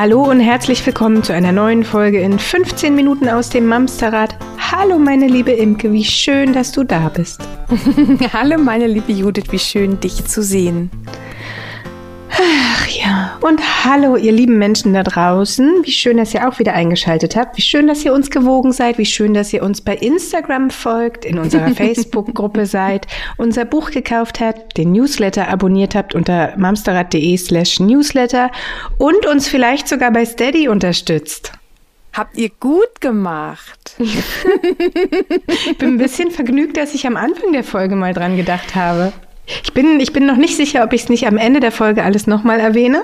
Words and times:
Hallo 0.00 0.22
und 0.22 0.38
herzlich 0.38 0.86
willkommen 0.86 1.24
zu 1.24 1.32
einer 1.32 1.50
neuen 1.50 1.82
Folge 1.82 2.20
in 2.20 2.38
15 2.38 2.94
Minuten 2.94 3.28
aus 3.28 3.50
dem 3.50 3.66
Mamsterrad. 3.66 4.36
Hallo 4.70 4.96
meine 4.96 5.26
liebe 5.26 5.50
Imke, 5.50 5.92
wie 5.92 6.04
schön, 6.04 6.52
dass 6.52 6.70
du 6.70 6.84
da 6.84 7.08
bist. 7.08 7.40
Hallo 8.32 8.58
meine 8.58 8.86
liebe 8.86 9.10
Judith, 9.10 9.46
wie 9.50 9.58
schön 9.58 9.98
dich 9.98 10.24
zu 10.24 10.40
sehen. 10.40 10.88
Und 13.40 13.84
hallo 13.84 14.16
ihr 14.16 14.32
lieben 14.32 14.58
Menschen 14.58 14.94
da 14.94 15.02
draußen. 15.02 15.84
Wie 15.84 15.92
schön, 15.92 16.16
dass 16.16 16.34
ihr 16.34 16.48
auch 16.48 16.58
wieder 16.58 16.74
eingeschaltet 16.74 17.36
habt. 17.36 17.56
Wie 17.56 17.62
schön, 17.62 17.86
dass 17.86 18.04
ihr 18.04 18.12
uns 18.12 18.30
gewogen 18.30 18.72
seid. 18.72 18.98
Wie 18.98 19.06
schön, 19.06 19.34
dass 19.34 19.52
ihr 19.52 19.62
uns 19.62 19.80
bei 19.80 19.94
Instagram 19.94 20.70
folgt, 20.70 21.24
in 21.24 21.38
unserer 21.38 21.70
Facebook-Gruppe 21.74 22.66
seid, 22.66 23.06
unser 23.36 23.64
Buch 23.64 23.90
gekauft 23.90 24.40
habt, 24.40 24.76
den 24.76 24.92
Newsletter 24.92 25.48
abonniert 25.48 25.94
habt 25.94 26.14
unter 26.14 26.54
mamsterrad.de 26.56 27.36
slash 27.36 27.80
newsletter 27.80 28.50
und 28.98 29.26
uns 29.26 29.48
vielleicht 29.48 29.88
sogar 29.88 30.10
bei 30.10 30.24
Steady 30.24 30.68
unterstützt. 30.68 31.52
Habt 32.12 32.36
ihr 32.36 32.50
gut 32.58 33.00
gemacht. 33.00 33.94
ich 33.98 35.78
bin 35.78 35.90
ein 35.90 35.98
bisschen 35.98 36.30
vergnügt, 36.30 36.76
dass 36.76 36.94
ich 36.94 37.06
am 37.06 37.16
Anfang 37.16 37.52
der 37.52 37.64
Folge 37.64 37.94
mal 37.94 38.12
dran 38.12 38.36
gedacht 38.36 38.74
habe. 38.74 39.12
Ich 39.62 39.72
bin, 39.72 40.00
ich 40.00 40.12
bin 40.12 40.26
noch 40.26 40.36
nicht 40.36 40.56
sicher, 40.56 40.84
ob 40.84 40.92
ich 40.92 41.02
es 41.02 41.08
nicht 41.08 41.26
am 41.26 41.36
Ende 41.36 41.60
der 41.60 41.72
Folge 41.72 42.02
alles 42.04 42.26
nochmal 42.26 42.60
erwähne. 42.60 43.02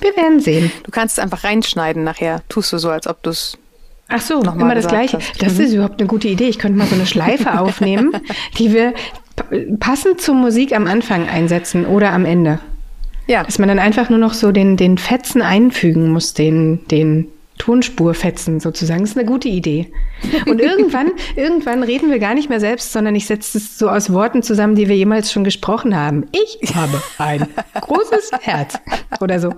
Wir 0.00 0.16
werden 0.16 0.40
sehen. 0.40 0.70
Du 0.84 0.90
kannst 0.90 1.18
es 1.18 1.22
einfach 1.22 1.44
reinschneiden 1.44 2.04
nachher. 2.04 2.42
Tust 2.48 2.72
du 2.72 2.78
so, 2.78 2.90
als 2.90 3.06
ob 3.06 3.22
du 3.22 3.30
es 3.30 3.58
Ach 4.08 4.20
so, 4.20 4.40
immer 4.40 4.74
das 4.74 4.88
Gleiche. 4.88 5.18
Hast. 5.18 5.42
Das 5.42 5.58
ist 5.58 5.70
mhm. 5.70 5.76
überhaupt 5.76 6.00
eine 6.00 6.08
gute 6.08 6.28
Idee. 6.28 6.48
Ich 6.48 6.58
könnte 6.58 6.76
mal 6.76 6.86
so 6.86 6.94
eine 6.94 7.06
Schleife 7.06 7.58
aufnehmen, 7.58 8.12
die 8.58 8.72
wir 8.72 8.92
passend 9.80 10.20
zur 10.20 10.34
Musik 10.34 10.74
am 10.74 10.86
Anfang 10.86 11.28
einsetzen 11.28 11.86
oder 11.86 12.12
am 12.12 12.24
Ende. 12.24 12.58
Ja. 13.26 13.44
Dass 13.44 13.58
man 13.58 13.68
dann 13.68 13.78
einfach 13.78 14.10
nur 14.10 14.18
noch 14.18 14.34
so 14.34 14.52
den, 14.52 14.76
den 14.76 14.98
Fetzen 14.98 15.40
einfügen 15.40 16.10
muss, 16.12 16.34
den, 16.34 16.86
den 16.88 17.28
Tonspurfetzen 17.58 18.60
sozusagen. 18.60 19.00
Das 19.00 19.10
ist 19.10 19.18
eine 19.18 19.26
gute 19.26 19.48
Idee. 19.48 19.92
Und 20.46 20.60
irgendwann, 20.62 21.12
irgendwann 21.36 21.82
reden 21.82 22.10
wir 22.10 22.18
gar 22.18 22.34
nicht 22.34 22.48
mehr 22.48 22.60
selbst, 22.60 22.92
sondern 22.92 23.14
ich 23.14 23.26
setze 23.26 23.58
es 23.58 23.78
so 23.78 23.88
aus 23.88 24.12
Worten 24.12 24.42
zusammen, 24.42 24.74
die 24.74 24.88
wir 24.88 24.96
jemals 24.96 25.32
schon 25.32 25.44
gesprochen 25.44 25.96
haben. 25.96 26.26
Ich 26.32 26.74
habe 26.74 27.02
ein 27.18 27.46
großes 27.80 28.30
Herz 28.40 28.78
oder 29.20 29.38
so. 29.40 29.54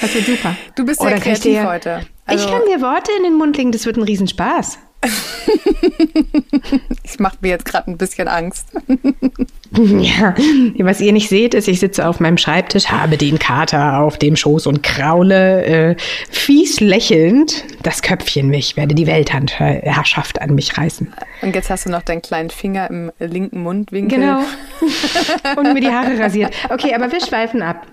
Das 0.00 0.14
wird 0.14 0.26
super. 0.26 0.56
Du 0.74 0.84
bist 0.84 1.00
sehr 1.00 1.18
kreativ 1.18 1.42
dir, 1.42 1.68
heute. 1.68 2.06
Also, 2.26 2.44
ich 2.44 2.50
kann 2.50 2.62
dir 2.68 2.80
Worte 2.80 3.10
in 3.16 3.24
den 3.24 3.34
Mund 3.34 3.56
legen, 3.56 3.72
das 3.72 3.86
wird 3.86 3.96
ein 3.96 4.02
Riesenspaß. 4.02 4.78
ich 7.02 7.18
mache 7.18 7.36
mir 7.40 7.48
jetzt 7.48 7.64
gerade 7.64 7.90
ein 7.90 7.98
bisschen 7.98 8.28
Angst. 8.28 8.68
ja, 10.00 10.34
was 10.78 11.00
ihr 11.00 11.12
nicht 11.12 11.28
seht, 11.28 11.54
ist, 11.54 11.66
ich 11.66 11.80
sitze 11.80 12.06
auf 12.06 12.20
meinem 12.20 12.36
Schreibtisch, 12.36 12.86
habe 12.86 13.16
den 13.16 13.38
Kater 13.38 14.00
auf 14.00 14.18
dem 14.18 14.36
Schoß 14.36 14.66
und 14.66 14.82
kraule 14.82 15.64
äh, 15.64 15.96
fies 16.30 16.80
lächelnd 16.80 17.64
das 17.82 18.02
Köpfchen 18.02 18.50
weg. 18.50 18.58
Ich 18.58 18.76
werde 18.76 18.94
die 18.94 19.06
Weltherrschaft 19.06 20.40
an 20.40 20.54
mich 20.54 20.76
reißen. 20.76 21.12
Und 21.40 21.54
jetzt 21.54 21.70
hast 21.70 21.86
du 21.86 21.90
noch 21.90 22.02
deinen 22.02 22.22
kleinen 22.22 22.50
Finger 22.50 22.88
im 22.90 23.10
linken 23.18 23.62
Mundwinkel. 23.62 24.18
Genau. 24.18 24.40
und 25.56 25.72
mir 25.72 25.80
die 25.80 25.88
Haare 25.90 26.18
rasiert. 26.18 26.54
Okay, 26.68 26.94
aber 26.94 27.10
wir 27.10 27.20
schweifen 27.20 27.62
ab. 27.62 27.86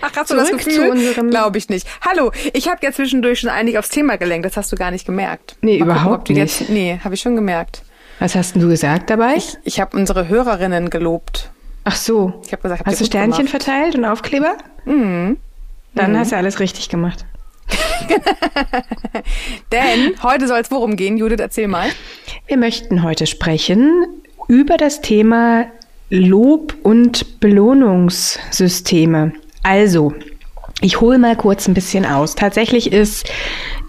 Ach, 0.00 0.12
hast 0.14 0.28
Zurück 0.28 0.46
du 0.48 0.56
das 0.56 0.64
Gefühl? 0.64 1.30
Glaube 1.30 1.58
ich 1.58 1.68
nicht. 1.68 1.86
Hallo, 2.02 2.30
ich 2.52 2.68
habe 2.68 2.78
ja 2.82 2.92
zwischendurch 2.92 3.40
schon 3.40 3.50
einig 3.50 3.78
aufs 3.78 3.88
Thema 3.88 4.16
gelenkt. 4.16 4.46
Das 4.46 4.56
hast 4.56 4.70
du 4.72 4.76
gar 4.76 4.90
nicht 4.90 5.06
gemerkt. 5.06 5.56
Nee, 5.60 5.78
Mal 5.78 5.86
überhaupt 5.86 6.28
gucken, 6.28 6.42
nicht. 6.42 6.60
Jetzt, 6.60 6.70
nee, 6.70 6.98
habe 7.02 7.14
ich 7.14 7.20
schon 7.20 7.34
gemerkt. 7.34 7.82
Was 8.18 8.34
hast 8.34 8.54
denn 8.54 8.62
du 8.62 8.68
gesagt 8.68 9.10
dabei? 9.10 9.34
Ich, 9.36 9.58
ich 9.64 9.80
habe 9.80 9.96
unsere 9.96 10.28
Hörerinnen 10.28 10.90
gelobt. 10.90 11.50
Ach 11.84 11.96
so. 11.96 12.40
Ich 12.44 12.52
habe 12.52 12.62
gesagt, 12.62 12.80
hab 12.80 12.86
hast 12.86 13.00
du 13.00 13.04
Sternchen 13.04 13.46
gemacht. 13.46 13.62
verteilt 13.62 13.94
und 13.94 14.04
Aufkleber? 14.04 14.56
Mhm. 14.84 15.36
Dann 15.94 16.12
mhm. 16.12 16.18
hast 16.18 16.32
du 16.32 16.36
alles 16.36 16.58
richtig 16.60 16.88
gemacht. 16.88 17.24
Denn 19.72 20.14
heute 20.22 20.46
soll 20.46 20.60
es 20.60 20.70
worum 20.70 20.96
gehen? 20.96 21.16
Judith, 21.16 21.40
erzähl 21.40 21.68
mal. 21.68 21.88
Wir 22.46 22.56
möchten 22.56 23.02
heute 23.02 23.26
sprechen 23.26 24.06
über 24.48 24.76
das 24.76 25.00
Thema 25.00 25.66
Lob- 26.08 26.74
und 26.82 27.40
Belohnungssysteme. 27.40 29.32
Also, 29.62 30.14
ich 30.82 31.00
hole 31.00 31.18
mal 31.18 31.36
kurz 31.36 31.66
ein 31.68 31.74
bisschen 31.74 32.04
aus. 32.04 32.34
Tatsächlich 32.34 32.92
ist 32.92 33.30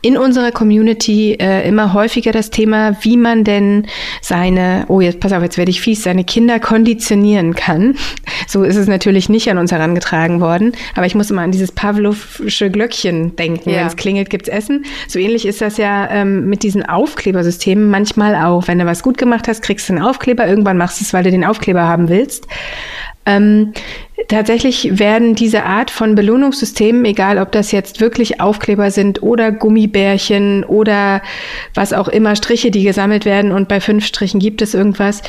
in 0.02 0.18
unserer 0.18 0.52
Community 0.52 1.34
äh, 1.34 1.68
immer 1.68 1.94
häufiger 1.94 2.32
das 2.32 2.50
Thema, 2.50 2.96
wie 3.02 3.18
man 3.18 3.44
denn 3.44 3.88
seine, 4.22 4.86
oh 4.88 5.02
jetzt 5.02 5.20
pass 5.20 5.34
auf, 5.34 5.44
jetzt 5.44 5.58
werde 5.58 5.70
ich 5.70 5.82
fies, 5.82 6.04
seine 6.04 6.24
Kinder 6.24 6.62
konditionieren 6.62 7.56
kann. 7.56 7.98
So 8.48 8.64
ist 8.64 8.78
es 8.78 8.88
natürlich 8.88 9.28
nicht 9.28 9.50
an 9.50 9.58
uns 9.58 9.74
herangetragen 9.74 10.40
worden, 10.40 10.72
aber 10.96 11.06
ich 11.06 11.16
muss 11.16 11.30
immer 11.30 11.42
an 11.42 11.52
dieses 11.52 11.74
Pavlovsche 11.74 12.72
Glöckchen 12.72 13.36
denken. 13.36 13.70
Ja. 13.70 13.80
Wenn 13.80 13.88
es 13.88 13.98
klingelt, 13.98 14.30
gibt's 14.30 14.48
Essen. 14.48 14.86
So 15.10 15.20
ähnlich 15.20 15.46
ist 15.46 15.60
das 15.60 15.76
ja 15.76 16.10
ähm, 16.10 16.48
mit 16.48 16.64
diesen 16.64 16.86
Aufklebersystemen 16.86 17.90
manchmal 17.90 18.36
auch. 18.36 18.70
Wenn 18.70 18.80
du 18.80 18.86
was 18.86 19.04
gut 19.04 19.18
gemacht 19.18 19.50
hast, 19.50 19.62
kriegst 19.62 19.90
du 19.90 19.94
einen 19.94 20.04
Aufkleber. 20.04 20.48
Irgendwann 20.48 20.78
machst 20.78 21.02
du 21.02 21.04
es, 21.04 21.12
weil 21.12 21.24
du 21.24 21.32
den 21.32 21.44
Aufkleber 21.44 21.86
haben 21.86 22.08
willst. 22.08 22.48
Ähm, 23.28 23.74
tatsächlich 24.30 25.00
werden 25.00 25.36
diese 25.36 25.64
Art 25.64 25.92
von 25.92 26.16
Belohnungssystemen, 26.16 27.04
egal 27.06 27.38
ob 27.38 27.52
das 27.52 27.74
jetzt 27.74 28.00
wirklich 28.00 28.40
Aufkleber 28.40 28.90
sind 28.90 29.22
oder 29.22 29.52
Gummibärchen 29.52 30.64
oder 30.64 31.22
was 31.74 31.92
auch 31.92 32.08
immer, 32.08 32.36
Striche, 32.38 32.72
die 32.72 32.84
gesammelt 32.84 33.26
werden 33.26 33.52
und 33.52 33.68
bei 33.68 33.82
fünf 33.82 34.06
Strichen 34.06 34.40
gibt 34.40 34.62
es 34.62 34.74
irgendwas, 34.74 35.22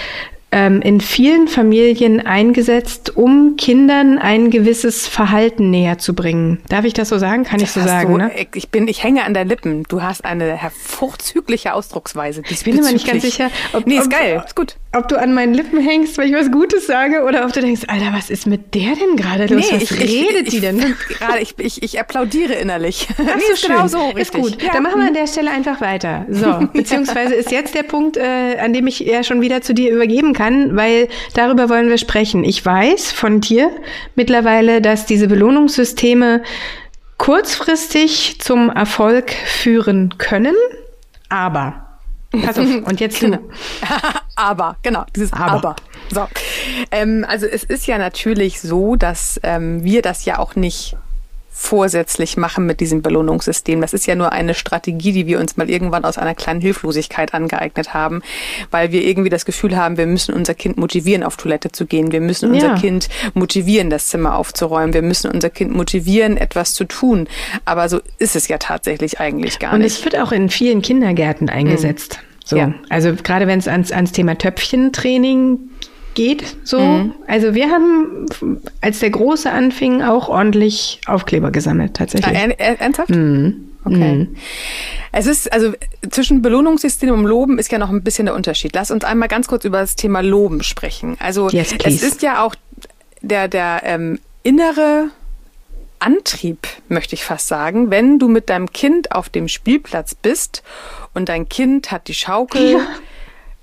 ähm, 0.50 0.81
in 0.81 1.00
vielen 1.00 1.47
Familien 1.47 2.25
eingesetzt, 2.25 3.16
um 3.16 3.56
Kindern 3.56 4.19
ein 4.19 4.50
gewisses 4.50 5.06
Verhalten 5.06 5.70
näher 5.70 5.98
zu 5.98 6.14
bringen. 6.14 6.60
Darf 6.69 6.86
ich 6.86 6.94
das 6.94 7.10
so 7.10 7.19
sagen? 7.19 7.44
Kann 7.44 7.60
das 7.60 7.76
ich 7.76 7.82
so 7.82 7.86
sagen? 7.86 8.12
Du, 8.12 8.16
ne? 8.16 8.31
Ich 8.54 8.70
bin, 8.70 8.88
ich 8.88 9.03
hänge 9.03 9.25
an 9.25 9.34
der 9.34 9.44
Lippen. 9.44 9.82
Du 9.88 10.03
hast 10.03 10.25
eine 10.25 10.56
hervorzügliche 10.56 11.75
Ausdrucksweise. 11.75 12.42
Ich 12.48 12.64
bin 12.64 12.76
mir 12.76 12.92
nicht 12.92 13.06
ganz 13.06 13.22
sicher. 13.22 13.50
Ob, 13.75 13.87
nee, 13.87 13.98
ist 13.98 14.06
ob, 14.06 14.12
geil, 14.12 14.42
ist 14.44 14.56
gut. 14.56 14.76
Ob 14.97 15.06
du 15.08 15.20
an 15.20 15.34
meinen 15.34 15.53
Lippen 15.53 15.81
hängst, 15.81 16.16
weil 16.16 16.31
ich 16.31 16.34
was 16.34 16.50
Gutes 16.50 16.87
sage, 16.87 17.25
oder 17.25 17.44
ob 17.44 17.53
du 17.53 17.60
denkst, 17.60 17.82
Alter, 17.88 18.14
was 18.14 18.31
ist 18.31 18.47
mit 18.47 18.75
der 18.75 18.94
denn 18.94 19.16
gerade 19.16 19.53
los? 19.54 19.70
Nee, 19.70 19.76
was 19.76 19.91
ich, 19.91 20.00
redet 20.00 20.47
ich, 20.47 20.54
die 20.54 20.60
denn? 20.60 20.78
Gerade, 21.08 21.41
ich, 21.41 21.54
ich, 21.58 21.82
ich 21.82 22.00
applaudiere 22.00 22.54
innerlich. 22.54 23.06
Ach, 23.12 23.19
nee, 23.37 23.42
ist 23.53 23.66
genau 23.66 23.87
so, 23.87 23.98
richtig. 24.06 24.22
Ist 24.22 24.32
gut. 24.32 24.62
Ja. 24.62 24.72
Dann 24.72 24.82
machen 24.82 25.00
wir 25.00 25.08
an 25.08 25.14
der 25.14 25.26
Stelle 25.26 25.50
einfach 25.50 25.82
weiter. 25.82 26.25
So, 26.31 26.66
beziehungsweise 26.72 27.34
ist 27.34 27.50
jetzt 27.50 27.75
der 27.75 27.82
Punkt, 27.82 28.16
äh, 28.16 28.56
an 28.58 28.72
dem 28.72 28.87
ich 28.87 29.00
ja 29.00 29.22
schon 29.22 29.42
wieder 29.42 29.60
zu 29.60 29.75
dir 29.75 29.92
übergeben 29.92 30.32
kann, 30.32 30.38
weil 30.76 31.09
darüber 31.34 31.69
wollen 31.69 31.88
wir 31.88 31.99
sprechen. 31.99 32.44
Ich 32.44 32.65
weiß 32.65 33.12
von 33.12 33.41
dir 33.41 33.71
mittlerweile, 34.15 34.81
dass 34.81 35.06
diese 35.06 35.28
Belohnungssysteme 35.28 36.43
kurzfristig 37.16 38.41
zum 38.41 38.71
Erfolg 38.71 39.32
führen 39.32 40.16
können, 40.19 40.54
aber 41.28 41.84
Pass 42.31 42.59
auf, 42.59 42.66
und 42.84 43.00
jetzt 43.00 43.21
genau. 43.21 43.38
aber, 44.37 44.76
genau, 44.82 45.04
dieses 45.15 45.32
aber. 45.32 45.53
aber. 45.53 45.76
So. 46.10 46.28
Ähm, 46.91 47.25
also 47.28 47.47
es 47.47 47.65
ist 47.65 47.87
ja 47.87 47.99
natürlich 47.99 48.60
so, 48.60 48.97
dass 48.97 49.41
ähm, 49.43 49.82
wir 49.82 50.03
das 50.03 50.25
ja 50.25 50.38
auch 50.38 50.55
nicht 50.55 50.97
vorsätzlich 51.60 52.36
machen 52.36 52.66
mit 52.66 52.78
diesem 52.78 53.02
Belohnungssystem. 53.02 53.80
Das 53.80 53.92
ist 53.92 54.06
ja 54.06 54.14
nur 54.14 54.30
eine 54.30 54.54
Strategie, 54.54 55.10
die 55.10 55.26
wir 55.26 55.41
uns 55.41 55.56
mal 55.56 55.69
irgendwann 55.69 56.04
aus 56.04 56.16
einer 56.16 56.36
kleinen 56.36 56.60
Hilflosigkeit 56.60 57.34
angeeignet 57.34 57.92
haben, 57.92 58.22
weil 58.70 58.92
wir 58.92 59.04
irgendwie 59.04 59.28
das 59.28 59.44
Gefühl 59.44 59.76
haben, 59.76 59.98
wir 59.98 60.06
müssen 60.06 60.34
unser 60.34 60.54
Kind 60.54 60.78
motivieren, 60.78 61.24
auf 61.24 61.36
Toilette 61.36 61.72
zu 61.72 61.84
gehen. 61.84 62.12
Wir 62.12 62.20
müssen 62.20 62.52
unser 62.52 62.69
ja. 62.69 62.78
Kind 62.78 63.08
motivieren, 63.34 63.91
das 63.91 64.06
Zimmer 64.06 64.36
aufzuräumen. 64.36 64.94
Wir 64.94 65.02
müssen 65.02 65.32
unser 65.32 65.50
Kind 65.50 65.74
motivieren, 65.74 66.36
etwas 66.36 66.74
zu 66.74 66.84
tun. 66.84 67.28
Aber 67.64 67.88
so 67.88 68.00
ist 68.19 68.37
es 68.37 68.46
ja 68.46 68.58
tatsächlich 68.58 69.19
eigentlich 69.19 69.58
gar 69.58 69.72
Und 69.72 69.81
nicht. 69.81 69.99
Und 69.99 69.99
es 69.99 70.04
wird 70.04 70.22
auch 70.22 70.31
in 70.31 70.50
vielen 70.50 70.81
Kindergärten 70.81 71.50
eingesetzt. 71.50 72.20
Mhm. 72.20 72.28
So, 72.44 72.56
ja. 72.56 72.72
also 72.88 73.14
gerade 73.20 73.49
wenn 73.49 73.58
es 73.58 73.66
ans, 73.66 73.90
ans 73.90 74.12
Thema 74.12 74.38
Töpfchentraining 74.38 75.58
geht 76.14 76.56
so. 76.64 76.81
Mhm. 76.81 77.14
Also 77.26 77.55
wir 77.55 77.70
haben, 77.70 78.26
als 78.81 78.99
der 78.99 79.10
Große 79.10 79.50
anfing, 79.50 80.02
auch 80.02 80.28
ordentlich 80.28 81.00
Aufkleber 81.06 81.50
gesammelt, 81.50 81.94
tatsächlich. 81.94 82.37
Ah, 82.37 82.49
ernsthaft? 82.58 83.10
Mhm. 83.10 83.69
Okay. 83.84 84.14
Mhm. 84.14 84.37
Es 85.12 85.26
ist, 85.26 85.52
also 85.52 85.72
zwischen 86.10 86.43
Belohnungssystem 86.43 87.10
und 87.10 87.25
Loben 87.25 87.58
ist 87.58 87.72
ja 87.72 87.78
noch 87.78 87.90
ein 87.90 88.02
bisschen 88.02 88.26
der 88.26 88.34
Unterschied. 88.34 88.75
Lass 88.75 88.90
uns 88.90 89.05
einmal 89.05 89.28
ganz 89.28 89.49
kurz 89.49 89.64
über 89.64 89.81
das 89.81 89.96
Thema 89.96 90.20
Loben 90.20 90.62
sprechen. 90.62 91.16
Also 91.20 91.49
yes, 91.49 91.75
es 91.84 92.02
ist 92.02 92.22
ja 92.22 92.43
auch 92.43 92.54
der, 93.22 93.49
der 93.49 93.81
ähm, 93.84 94.19
innere 94.43 95.11
Antrieb, 96.00 96.66
möchte 96.88 97.14
ich 97.14 97.25
fast 97.25 97.49
sagen, 97.49 97.90
wenn 97.90 98.19
du 98.19 98.28
mit 98.28 98.50
deinem 98.50 98.72
Kind 98.72 99.12
auf 99.12 99.28
dem 99.28 99.49
Spielplatz 99.49 100.14
bist 100.14 100.62
und 101.14 101.28
dein 101.28 101.49
Kind 101.49 101.90
hat 101.90 102.08
die 102.08 102.14
Schaukel 102.14 102.72
ja 102.72 102.87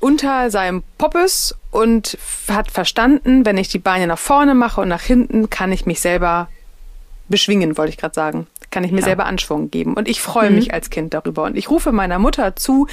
unter 0.06 0.52
seinem 0.52 0.84
Poppes 1.00 1.56
und 1.72 2.19
hat 2.48 2.69
verstanden, 2.69 3.44
wenn 3.44 3.57
ich 3.57 3.69
die 3.69 3.80
Beine 3.80 4.06
nach 4.06 4.19
vorne 4.19 4.54
mache 4.54 4.80
und 4.81 4.88
nach 4.88 5.02
hinten, 5.02 5.50
kann 5.50 5.72
ich 5.72 5.88
mich 5.88 6.00
selber 6.00 6.48
beschwingen, 7.28 7.75
wollte 7.75 7.90
ich 7.90 7.98
gerade 7.98 8.13
sagen. 8.13 8.46
Kann 8.69 8.84
ich 8.84 8.92
mir 8.92 9.00
ja. 9.00 9.06
selber 9.06 9.25
Anschwung 9.25 9.72
geben. 9.72 9.96
Und 9.96 10.07
ich 10.07 10.22
freue 10.22 10.52
mhm. 10.52 10.57
mich 10.57 10.75
als 10.75 10.92
Kind 10.92 11.16
darüber. 11.16 11.42
Und 11.46 11.57
ich 11.57 11.72
rufe 11.72 11.92
meiner 11.92 12.19
Mutter 12.19 12.56
zu, 12.56 12.86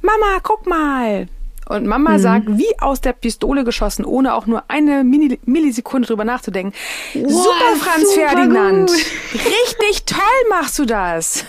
Mama, 0.00 0.38
guck 0.44 0.68
mal. 0.68 1.26
Und 1.70 1.86
Mama 1.86 2.14
mhm. 2.14 2.18
sagt, 2.18 2.46
wie 2.58 2.80
aus 2.80 3.00
der 3.00 3.12
Pistole 3.12 3.62
geschossen, 3.62 4.04
ohne 4.04 4.34
auch 4.34 4.46
nur 4.46 4.64
eine 4.66 5.04
Millisekunde 5.04 6.08
drüber 6.08 6.24
nachzudenken. 6.24 6.76
Wow, 7.14 7.30
super, 7.30 7.76
Franz 7.78 8.12
super 8.12 8.28
Ferdinand. 8.28 8.90
Gut. 8.90 9.06
Richtig 9.34 10.04
toll 10.04 10.18
machst 10.48 10.80
du 10.80 10.84
das. 10.84 11.44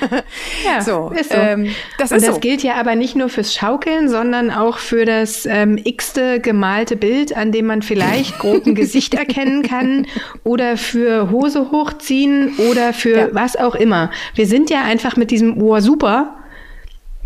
ja, 0.64 0.80
so, 0.80 1.10
ist 1.18 1.32
so. 1.32 1.36
Ähm, 1.36 1.74
das 1.98 2.12
Und 2.12 2.18
ist 2.18 2.28
das 2.28 2.36
so. 2.36 2.40
gilt 2.40 2.62
ja 2.62 2.76
aber 2.76 2.94
nicht 2.94 3.16
nur 3.16 3.28
fürs 3.28 3.52
Schaukeln, 3.52 4.08
sondern 4.08 4.52
auch 4.52 4.78
für 4.78 5.04
das 5.06 5.44
ähm, 5.44 5.76
x-te 5.82 6.38
gemalte 6.38 6.94
Bild, 6.94 7.36
an 7.36 7.50
dem 7.50 7.66
man 7.66 7.82
vielleicht 7.82 8.38
grob 8.38 8.66
ein 8.66 8.76
Gesicht 8.76 9.14
erkennen 9.14 9.64
kann 9.64 10.06
oder 10.44 10.76
für 10.76 11.32
Hose 11.32 11.72
hochziehen 11.72 12.54
oder 12.70 12.92
für 12.92 13.16
ja. 13.16 13.28
was 13.32 13.56
auch 13.56 13.74
immer. 13.74 14.12
Wir 14.36 14.46
sind 14.46 14.70
ja 14.70 14.82
einfach 14.84 15.16
mit 15.16 15.32
diesem 15.32 15.60
Ohr 15.60 15.80
super 15.80 16.36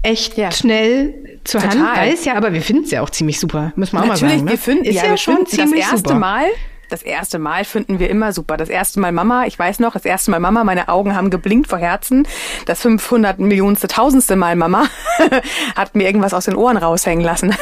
echt 0.03 0.37
ja. 0.39 0.51
schnell 0.51 1.38
zur 1.49 1.61
Total. 1.61 1.79
Hand 1.79 1.97
weiß 1.97 2.25
ja, 2.25 2.35
aber 2.35 2.53
wir 2.53 2.63
finden 2.63 2.85
es 2.85 2.91
ja 2.91 3.03
auch 3.03 3.11
ziemlich 3.11 3.41
super, 3.41 3.73
muss 3.77 3.93
man 3.93 4.09
Natürlich, 4.09 4.23
auch 4.23 4.27
mal 4.27 4.31
sagen. 4.31 4.45
Ne? 4.45 4.51
wir 4.51 4.59
finden, 4.59 4.85
ist 4.85 4.95
ja, 4.97 5.05
ja 5.07 5.17
schon 5.17 5.47
ziemlich 5.47 5.81
das 5.81 5.93
erste 5.93 6.09
super. 6.09 6.21
Mal 6.21 6.47
das 6.89 7.03
erste 7.03 7.39
Mal 7.39 7.65
finden 7.65 7.99
wir 7.99 8.09
immer 8.09 8.33
super. 8.33 8.57
Das 8.57 8.71
erste 8.71 8.99
Mal 8.99 9.13
Mama, 9.13 9.47
ich 9.47 9.59
weiß 9.59 9.79
noch, 9.79 9.93
das 9.93 10.05
erste 10.05 10.31
Mal 10.31 10.41
Mama, 10.41 10.65
meine 10.65 10.89
Augen 10.89 11.15
haben 11.15 11.29
geblinkt 11.29 11.69
vor 11.69 11.79
Herzen. 11.79 12.27
Das 12.67 12.81
500 12.81 13.39
Millionste, 13.39 13.89
tausendste 13.89 14.37
Mal 14.37 14.57
Mama 14.57 14.85
hat 15.77 15.95
mir 15.95 16.05
irgendwas 16.05 16.33
aus 16.33 16.47
den 16.47 16.57
Ohren 16.57 16.77
raushängen 16.77 17.25
lassen. 17.25 17.55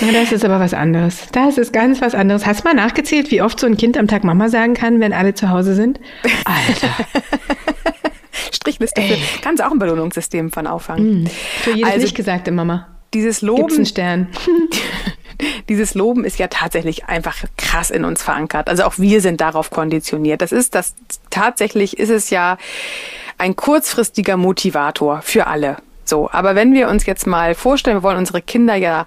ja, 0.00 0.12
das 0.12 0.32
ist 0.32 0.44
aber 0.44 0.58
was 0.58 0.72
anderes. 0.72 1.26
Das 1.32 1.58
ist 1.58 1.72
ganz 1.72 2.00
was 2.00 2.14
anderes. 2.14 2.46
Hast 2.46 2.60
du 2.60 2.68
mal 2.68 2.74
nachgezählt, 2.74 3.30
wie 3.30 3.42
oft 3.42 3.60
so 3.60 3.66
ein 3.66 3.76
Kind 3.76 3.98
am 3.98 4.08
Tag 4.08 4.24
Mama 4.24 4.48
sagen 4.48 4.74
kann, 4.74 5.00
wenn 5.00 5.12
alle 5.12 5.34
zu 5.34 5.50
Hause 5.50 5.74
sind? 5.74 6.00
Alter. 6.44 6.88
Strichliste. 8.52 9.02
Kannst 9.42 9.62
auch 9.62 9.70
ein 9.70 9.78
Belohnungssystem 9.78 10.50
von 10.50 10.66
auffangen. 10.66 11.24
Mm, 11.24 11.26
für 11.26 11.72
jedes 11.72 11.90
also, 11.90 12.02
nicht 12.04 12.16
gesagte 12.16 12.50
Mama. 12.50 12.88
Dieses 13.14 13.42
Loben. 13.42 13.62
Gibt's 13.62 13.76
einen 13.76 13.86
Stern. 13.86 14.28
dieses 15.68 15.94
Loben 15.94 16.24
ist 16.24 16.38
ja 16.38 16.48
tatsächlich 16.48 17.06
einfach 17.06 17.44
krass 17.56 17.90
in 17.90 18.04
uns 18.04 18.22
verankert. 18.22 18.68
Also 18.68 18.84
auch 18.84 18.98
wir 18.98 19.20
sind 19.20 19.40
darauf 19.40 19.70
konditioniert. 19.70 20.40
Das 20.40 20.52
ist 20.52 20.74
das, 20.74 20.94
tatsächlich 21.30 21.98
ist 21.98 22.10
es 22.10 22.30
ja 22.30 22.58
ein 23.38 23.56
kurzfristiger 23.56 24.36
Motivator 24.36 25.22
für 25.22 25.46
alle. 25.46 25.78
So. 26.04 26.30
Aber 26.30 26.54
wenn 26.54 26.74
wir 26.74 26.88
uns 26.88 27.06
jetzt 27.06 27.26
mal 27.26 27.54
vorstellen, 27.54 27.96
wir 27.98 28.02
wollen 28.02 28.18
unsere 28.18 28.42
Kinder 28.42 28.74
ja 28.74 29.06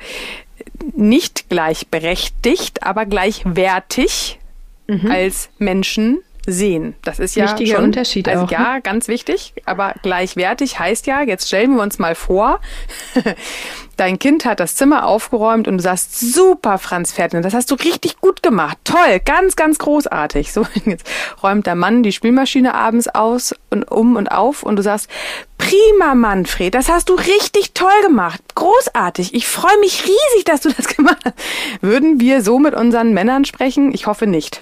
nicht 0.96 1.50
gleichberechtigt, 1.50 2.84
aber 2.84 3.06
gleichwertig 3.06 4.40
mhm. 4.88 5.10
als 5.10 5.50
Menschen 5.57 6.22
sehen. 6.45 6.95
Das 7.03 7.19
ist 7.19 7.36
ja 7.36 7.45
Wichtiger 7.45 7.77
schon, 7.77 7.86
Unterschied 7.86 8.27
also 8.27 8.45
auch. 8.45 8.51
Ja, 8.51 8.75
ne? 8.75 8.81
ganz 8.81 9.07
wichtig. 9.07 9.53
Aber 9.65 9.94
gleichwertig 10.01 10.80
heißt 10.80 11.07
ja, 11.07 11.21
jetzt 11.21 11.47
stellen 11.47 11.75
wir 11.75 11.81
uns 11.81 12.00
mal 12.00 12.15
vor, 12.15 12.59
dein 13.97 14.19
Kind 14.19 14.45
hat 14.45 14.59
das 14.59 14.75
Zimmer 14.75 15.07
aufgeräumt 15.07 15.68
und 15.68 15.77
du 15.77 15.83
sagst, 15.83 16.19
super, 16.19 16.77
Franz 16.77 17.12
Ferdinand, 17.12 17.45
das 17.45 17.53
hast 17.53 17.71
du 17.71 17.75
richtig 17.75 18.19
gut 18.19 18.44
gemacht. 18.44 18.77
Toll, 18.83 19.19
ganz, 19.24 19.56
ganz 19.56 19.77
großartig. 19.77 20.51
So, 20.56 20.65
jetzt 20.86 21.06
räumt 21.44 21.68
der 21.68 21.75
Mann 21.75 22.01
die 22.01 22.13
Spülmaschine 22.13 22.75
abends 22.75 23.09
aus 23.09 23.53
und 23.71 23.83
um 23.83 24.15
und 24.15 24.31
auf 24.31 24.63
und 24.63 24.77
du 24.77 24.83
sagst, 24.83 25.09
prima, 25.57 26.15
Manfred, 26.15 26.74
das 26.74 26.88
hast 26.88 27.09
du 27.09 27.15
richtig 27.15 27.74
toll 27.74 27.89
gemacht. 28.03 28.39
Großartig. 28.56 29.33
Ich 29.33 29.45
freue 29.45 29.77
mich 29.81 30.03
riesig, 30.03 30.45
dass 30.45 30.62
du 30.62 30.69
das 30.69 30.88
gemacht 30.95 31.18
hast. 31.25 31.36
Würden 31.81 32.21
wir 32.21 32.42
so 32.42 32.57
mit 32.57 32.74
unseren 32.74 33.13
Männern 33.13 33.44
sprechen? 33.44 33.94
Ich 33.94 34.07
hoffe 34.07 34.27
nicht. 34.27 34.62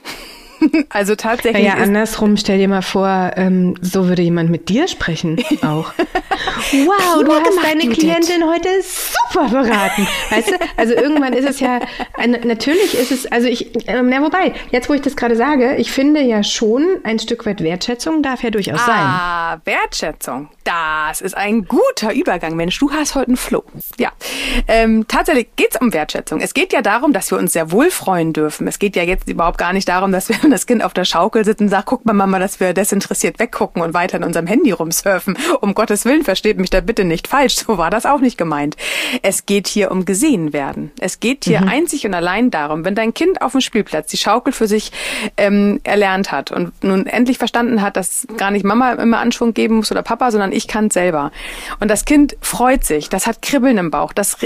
also 0.89 1.15
tatsächlich. 1.15 1.65
Ja, 1.65 1.75
andersrum, 1.75 2.37
stell 2.37 2.57
dir 2.57 2.67
mal 2.67 2.81
vor, 2.81 3.31
ähm, 3.35 3.75
so 3.81 4.07
würde 4.07 4.21
jemand 4.21 4.49
mit 4.49 4.69
dir 4.69 4.87
sprechen 4.87 5.43
auch. 5.61 5.93
wow, 5.97 7.23
du 7.23 7.31
hast 7.31 7.63
deine 7.63 7.89
Klientin 7.89 8.43
heute 8.45 8.69
super 8.81 9.49
beraten. 9.49 10.07
Weißt 10.29 10.49
du? 10.49 10.53
Also 10.77 10.93
irgendwann 10.93 11.33
ist 11.33 11.47
es 11.47 11.59
ja, 11.59 11.79
natürlich 12.27 12.93
ist 12.93 13.11
es, 13.11 13.31
also 13.31 13.47
ich, 13.47 13.71
ähm, 13.87 14.09
na 14.09 14.21
wobei, 14.21 14.53
jetzt 14.71 14.89
wo 14.89 14.93
ich 14.93 15.01
das 15.01 15.15
gerade 15.15 15.35
sage, 15.35 15.75
ich 15.77 15.91
finde 15.91 16.21
ja 16.21 16.43
schon, 16.43 16.85
ein 17.03 17.19
Stück 17.19 17.45
weit 17.45 17.61
Wertschätzung 17.61 18.23
darf 18.23 18.43
ja 18.43 18.49
durchaus 18.49 18.81
ah, 18.81 18.85
sein. 18.85 18.95
Ah, 18.97 19.61
Wertschätzung. 19.65 20.49
Das 20.63 21.19
ist 21.19 21.35
ein 21.35 21.65
guter 21.65 22.13
Übergang, 22.13 22.55
Mensch. 22.55 22.79
Du 22.79 22.91
hast 22.91 23.15
heute 23.15 23.27
einen 23.27 23.37
Flow. 23.37 23.63
Ja, 23.97 24.11
ähm, 24.67 25.05
tatsächlich 25.07 25.47
geht's 25.57 25.79
um 25.79 25.93
Wertschätzung. 25.93 26.39
Es 26.39 26.53
geht 26.53 26.71
ja 26.71 26.81
darum, 26.81 27.11
dass 27.11 27.31
wir 27.31 27.37
uns 27.37 27.53
sehr 27.53 27.71
wohl 27.71 27.91
freuen 27.91 28.31
dürfen. 28.31 28.67
Es 28.67 28.79
geht 28.79 28.95
ja 28.95 29.03
jetzt 29.03 29.27
überhaupt 29.27 29.57
gar 29.57 29.73
nicht 29.73 29.89
darum, 29.89 30.11
dass 30.11 30.29
wir 30.29 30.37
das 30.49 30.65
Kind 30.65 30.83
auf 30.83 30.93
der 30.93 31.05
Schaukel 31.05 31.43
sitzt 31.43 31.61
und 31.61 31.69
sagt, 31.69 31.87
guck 31.87 32.05
mal 32.05 32.13
Mama, 32.13 32.39
dass 32.39 32.59
wir 32.59 32.73
desinteressiert 32.73 33.39
weggucken 33.39 33.81
und 33.81 33.93
weiter 33.93 34.17
in 34.17 34.23
unserem 34.23 34.47
Handy 34.47 34.71
rumsurfen. 34.71 35.37
Um 35.59 35.73
Gottes 35.73 36.05
Willen, 36.05 36.23
versteht 36.23 36.57
mich 36.57 36.69
da 36.69 36.79
bitte 36.79 37.03
nicht 37.03 37.27
falsch. 37.27 37.55
So 37.55 37.77
war 37.77 37.89
das 37.89 38.05
auch 38.05 38.19
nicht 38.19 38.37
gemeint. 38.37 38.77
Es 39.21 39.45
geht 39.45 39.67
hier 39.67 39.91
um 39.91 40.05
gesehen 40.05 40.53
werden. 40.53 40.91
Es 40.99 41.19
geht 41.19 41.45
hier 41.45 41.61
mhm. 41.61 41.67
einzig 41.67 42.05
und 42.05 42.13
allein 42.13 42.51
darum, 42.51 42.85
wenn 42.85 42.95
dein 42.95 43.13
Kind 43.13 43.41
auf 43.41 43.51
dem 43.51 43.61
Spielplatz 43.61 44.09
die 44.09 44.17
Schaukel 44.17 44.53
für 44.53 44.67
sich 44.67 44.91
ähm, 45.37 45.81
erlernt 45.83 46.31
hat 46.31 46.51
und 46.51 46.83
nun 46.83 47.05
endlich 47.05 47.37
verstanden 47.37 47.81
hat, 47.81 47.97
dass 47.97 48.27
gar 48.37 48.51
nicht 48.51 48.63
Mama 48.63 48.93
immer 48.93 49.19
Anschwung 49.19 49.53
geben 49.53 49.75
muss 49.77 49.91
oder 49.91 50.03
Papa, 50.03 50.31
sondern 50.53 50.57
ich 50.57 50.67
kann 50.67 50.87
es 50.87 50.93
selber. 50.93 51.31
Und 51.79 51.89
das 51.89 52.05
Kind 52.05 52.37
freut 52.41 52.83
sich, 52.83 53.09
das 53.09 53.27
hat 53.27 53.41
Kribbeln 53.41 53.77
im 53.77 53.91
Bauch, 53.91 54.13
das 54.13 54.37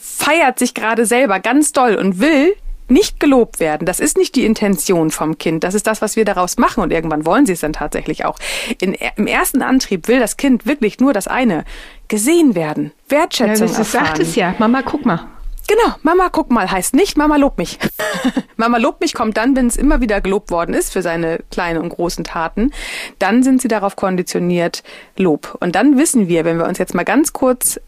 feiert 0.00 0.58
sich 0.58 0.74
gerade 0.74 1.06
selber 1.06 1.40
ganz 1.40 1.72
doll 1.72 1.96
und 1.96 2.20
will 2.20 2.54
nicht 2.86 3.18
gelobt 3.18 3.60
werden. 3.60 3.86
Das 3.86 3.98
ist 3.98 4.18
nicht 4.18 4.34
die 4.36 4.44
Intention 4.44 5.10
vom 5.10 5.38
Kind. 5.38 5.64
Das 5.64 5.74
ist 5.74 5.86
das, 5.86 6.02
was 6.02 6.16
wir 6.16 6.26
daraus 6.26 6.58
machen. 6.58 6.82
Und 6.82 6.92
irgendwann 6.92 7.24
wollen 7.24 7.46
sie 7.46 7.54
es 7.54 7.60
dann 7.60 7.72
tatsächlich 7.72 8.26
auch. 8.26 8.38
In, 8.78 8.94
Im 9.16 9.26
ersten 9.26 9.62
Antrieb 9.62 10.06
will 10.06 10.20
das 10.20 10.36
Kind 10.36 10.66
wirklich 10.66 11.00
nur 11.00 11.14
das 11.14 11.26
eine. 11.26 11.64
Gesehen 12.08 12.54
werden. 12.54 12.92
Wertschätzung 13.08 13.68
ja, 13.68 13.78
das 13.78 13.78
erfahren. 13.78 14.06
sagt 14.06 14.18
es 14.18 14.36
ja. 14.36 14.54
Mama, 14.58 14.82
guck 14.82 15.06
mal. 15.06 15.26
Genau, 15.66 15.94
Mama, 16.02 16.28
guck 16.30 16.50
mal 16.50 16.70
heißt 16.70 16.94
nicht, 16.94 17.16
Mama 17.16 17.36
lobt 17.36 17.56
mich. 17.56 17.78
Mama 18.56 18.76
lobt 18.76 19.00
mich 19.00 19.14
kommt 19.14 19.36
dann, 19.36 19.56
wenn 19.56 19.66
es 19.66 19.76
immer 19.76 20.00
wieder 20.00 20.20
gelobt 20.20 20.50
worden 20.50 20.74
ist 20.74 20.92
für 20.92 21.00
seine 21.00 21.40
kleinen 21.50 21.80
und 21.80 21.88
großen 21.88 22.24
Taten. 22.24 22.70
Dann 23.18 23.42
sind 23.42 23.62
sie 23.62 23.68
darauf 23.68 23.96
konditioniert, 23.96 24.82
Lob. 25.16 25.56
Und 25.60 25.74
dann 25.74 25.96
wissen 25.96 26.28
wir, 26.28 26.44
wenn 26.44 26.58
wir 26.58 26.66
uns 26.66 26.78
jetzt 26.78 26.94
mal 26.94 27.04
ganz 27.04 27.32
kurz, 27.32 27.80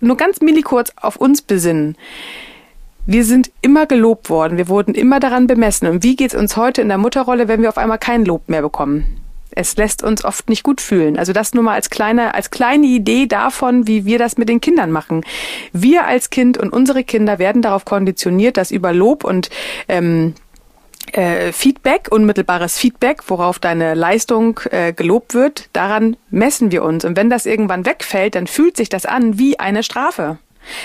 nur 0.00 0.16
ganz 0.16 0.40
millikurz 0.40 0.92
auf 0.96 1.16
uns 1.16 1.42
besinnen, 1.42 1.96
wir 3.06 3.24
sind 3.26 3.50
immer 3.60 3.84
gelobt 3.84 4.30
worden, 4.30 4.56
wir 4.56 4.68
wurden 4.68 4.94
immer 4.94 5.20
daran 5.20 5.46
bemessen. 5.46 5.88
Und 5.88 6.02
wie 6.02 6.16
geht's 6.16 6.34
uns 6.34 6.56
heute 6.56 6.80
in 6.80 6.88
der 6.88 6.96
Mutterrolle, 6.96 7.48
wenn 7.48 7.60
wir 7.60 7.68
auf 7.68 7.76
einmal 7.76 7.98
kein 7.98 8.24
Lob 8.24 8.48
mehr 8.48 8.62
bekommen? 8.62 9.23
Es 9.56 9.76
lässt 9.76 10.02
uns 10.02 10.24
oft 10.24 10.48
nicht 10.48 10.62
gut 10.62 10.80
fühlen. 10.80 11.18
Also 11.18 11.32
das 11.32 11.54
nur 11.54 11.62
mal 11.62 11.74
als 11.74 11.90
kleine, 11.90 12.34
als 12.34 12.50
kleine 12.50 12.86
Idee 12.86 13.26
davon, 13.26 13.86
wie 13.86 14.04
wir 14.04 14.18
das 14.18 14.36
mit 14.36 14.48
den 14.48 14.60
Kindern 14.60 14.90
machen. 14.90 15.24
Wir 15.72 16.06
als 16.06 16.30
Kind 16.30 16.58
und 16.58 16.72
unsere 16.72 17.04
Kinder 17.04 17.38
werden 17.38 17.62
darauf 17.62 17.84
konditioniert, 17.84 18.56
dass 18.56 18.70
über 18.70 18.92
Lob 18.92 19.24
und 19.24 19.50
ähm, 19.88 20.34
äh, 21.12 21.52
Feedback, 21.52 22.08
unmittelbares 22.10 22.78
Feedback, 22.78 23.22
worauf 23.28 23.58
deine 23.58 23.94
Leistung 23.94 24.60
äh, 24.70 24.92
gelobt 24.92 25.34
wird, 25.34 25.68
daran 25.72 26.16
messen 26.30 26.72
wir 26.72 26.82
uns. 26.82 27.04
Und 27.04 27.16
wenn 27.16 27.30
das 27.30 27.46
irgendwann 27.46 27.86
wegfällt, 27.86 28.34
dann 28.34 28.46
fühlt 28.46 28.76
sich 28.76 28.88
das 28.88 29.06
an 29.06 29.38
wie 29.38 29.58
eine 29.60 29.82
Strafe. 29.82 30.38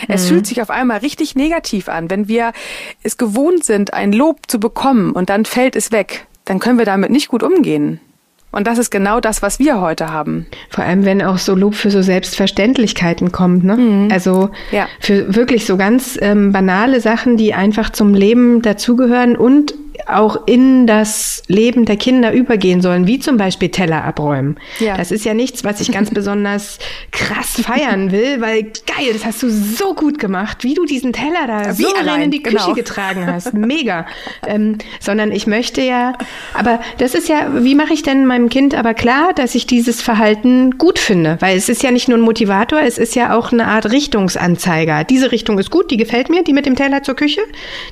Es 0.07 0.25
mhm. 0.25 0.27
fühlt 0.27 0.47
sich 0.47 0.61
auf 0.61 0.69
einmal 0.69 0.99
richtig 0.99 1.35
negativ 1.35 1.89
an. 1.89 2.09
Wenn 2.09 2.27
wir 2.27 2.51
es 3.01 3.17
gewohnt 3.17 3.63
sind, 3.63 3.93
ein 3.93 4.11
Lob 4.11 4.39
zu 4.47 4.59
bekommen 4.59 5.11
und 5.11 5.29
dann 5.29 5.45
fällt 5.45 5.75
es 5.75 5.91
weg, 5.91 6.27
dann 6.45 6.59
können 6.59 6.77
wir 6.77 6.85
damit 6.85 7.11
nicht 7.11 7.29
gut 7.29 7.43
umgehen. 7.43 7.99
Und 8.51 8.65
das 8.65 8.79
ist 8.79 8.89
genau 8.89 9.19
das, 9.19 9.41
was 9.41 9.59
wir 9.59 9.79
heute 9.79 10.11
haben. 10.11 10.47
Vor 10.69 10.83
allem, 10.83 11.05
wenn 11.05 11.21
auch 11.21 11.37
so 11.37 11.53
Lob 11.53 11.75
für 11.75 11.91
so 11.91 12.01
Selbstverständlichkeiten 12.01 13.31
kommt, 13.31 13.63
ne? 13.63 13.77
Mhm. 13.77 14.09
Also 14.11 14.49
ja. 14.71 14.87
für 14.99 15.35
wirklich 15.35 15.65
so 15.65 15.77
ganz 15.77 16.17
ähm, 16.21 16.51
banale 16.51 16.99
Sachen, 16.99 17.37
die 17.37 17.53
einfach 17.53 17.91
zum 17.91 18.13
Leben 18.13 18.61
dazugehören 18.61 19.35
und 19.35 19.75
auch 20.07 20.47
in 20.47 20.87
das 20.87 21.43
Leben 21.47 21.85
der 21.85 21.97
Kinder 21.97 22.33
übergehen 22.33 22.81
sollen, 22.81 23.07
wie 23.07 23.19
zum 23.19 23.37
Beispiel 23.37 23.69
Teller 23.69 24.03
abräumen. 24.03 24.57
Ja. 24.79 24.97
Das 24.97 25.11
ist 25.11 25.25
ja 25.25 25.33
nichts, 25.33 25.63
was 25.63 25.79
ich 25.81 25.91
ganz 25.91 26.09
besonders 26.13 26.79
krass 27.11 27.61
feiern 27.61 28.11
will, 28.11 28.41
weil 28.41 28.63
geil, 28.63 29.13
das 29.13 29.25
hast 29.25 29.43
du 29.43 29.49
so 29.49 29.93
gut 29.93 30.19
gemacht, 30.19 30.63
wie 30.63 30.73
du 30.73 30.85
diesen 30.85 31.13
Teller 31.13 31.47
da 31.47 31.77
wie 31.77 31.83
so 31.83 31.95
allein 31.95 32.23
in 32.23 32.31
die 32.31 32.43
Küche 32.43 32.57
genau. 32.57 32.73
getragen 32.73 33.27
hast. 33.27 33.53
Mega. 33.53 34.05
ähm, 34.47 34.77
sondern 34.99 35.31
ich 35.31 35.47
möchte 35.47 35.81
ja, 35.81 36.13
aber 36.53 36.79
das 36.97 37.13
ist 37.13 37.29
ja, 37.29 37.63
wie 37.63 37.75
mache 37.75 37.93
ich 37.93 38.03
denn 38.03 38.25
meinem 38.39 38.49
Kind 38.49 38.75
aber 38.75 38.93
klar, 38.93 39.33
dass 39.33 39.55
ich 39.55 39.67
dieses 39.67 40.01
Verhalten 40.01 40.77
gut 40.77 40.99
finde? 40.99 41.37
Weil 41.39 41.57
es 41.57 41.69
ist 41.69 41.83
ja 41.83 41.91
nicht 41.91 42.07
nur 42.07 42.17
ein 42.17 42.21
Motivator, 42.21 42.81
es 42.81 42.97
ist 42.97 43.15
ja 43.15 43.37
auch 43.37 43.51
eine 43.51 43.67
Art 43.67 43.91
Richtungsanzeiger. 43.91 45.03
Diese 45.03 45.31
Richtung 45.31 45.59
ist 45.59 45.69
gut, 45.69 45.91
die 45.91 45.97
gefällt 45.97 46.29
mir, 46.29 46.43
die 46.43 46.53
mit 46.53 46.65
dem 46.65 46.75
Teller 46.75 47.03
zur 47.03 47.15
Küche. 47.15 47.41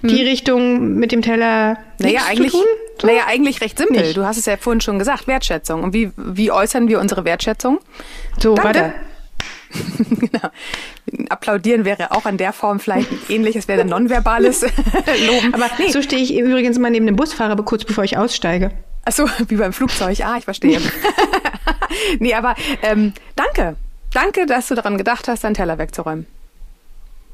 Die 0.02 0.20
hm. 0.20 0.28
Richtung 0.28 0.94
mit 0.96 1.12
dem 1.12 1.22
Teller 1.22 1.78
naja, 2.00 2.22
eigentlich, 2.28 2.52
so? 2.52 2.64
naja, 3.04 3.22
eigentlich 3.28 3.62
recht 3.62 3.78
simpel. 3.78 4.02
Nicht. 4.02 4.18
Du 4.18 4.26
hast 4.26 4.38
es 4.38 4.46
ja 4.46 4.58
vorhin 4.58 4.82
schon 4.82 5.00
gesagt, 5.00 5.28
Wertschätzung. 5.28 5.84
Und 5.84 5.94
wie, 5.94 6.12
wie 6.16 6.52
äußern 6.52 6.88
wir 6.88 7.00
unsere 7.00 7.26
Wertschätzung? 7.26 7.80
So, 8.40 8.56
Danke. 8.56 8.80
warte. 8.80 8.94
genau. 10.10 10.50
Applaudieren 11.30 11.86
wäre 11.86 12.12
auch 12.12 12.26
an 12.26 12.38
der 12.38 12.54
Form 12.54 12.80
vielleicht 12.80 13.30
ähnliches, 13.30 13.68
wäre 13.68 13.86
nonverbales 13.86 14.62
Loben. 15.28 15.54
Aber 15.54 15.70
nee. 15.78 15.92
so 15.92 16.02
stehe 16.02 16.22
ich 16.22 16.38
übrigens 16.38 16.80
mal 16.80 16.92
neben 16.92 17.06
dem 17.06 17.16
Busfahrer, 17.16 17.52
aber 17.52 17.66
kurz 17.66 17.84
bevor 17.84 18.04
ich 18.04 18.18
aussteige. 18.18 18.72
Ach 19.08 19.14
so, 19.14 19.26
wie 19.48 19.56
beim 19.56 19.72
Flugzeug. 19.72 20.20
Ah, 20.22 20.36
ich 20.38 20.44
verstehe. 20.44 20.82
nee, 22.20 22.34
aber 22.34 22.56
ähm, 22.82 23.14
danke. 23.36 23.78
Danke, 24.14 24.46
dass 24.46 24.68
du 24.68 24.76
daran 24.76 24.98
gedacht 24.98 25.28
hast, 25.28 25.44
deinen 25.44 25.54
Teller 25.54 25.78
wegzuräumen. 25.78 26.28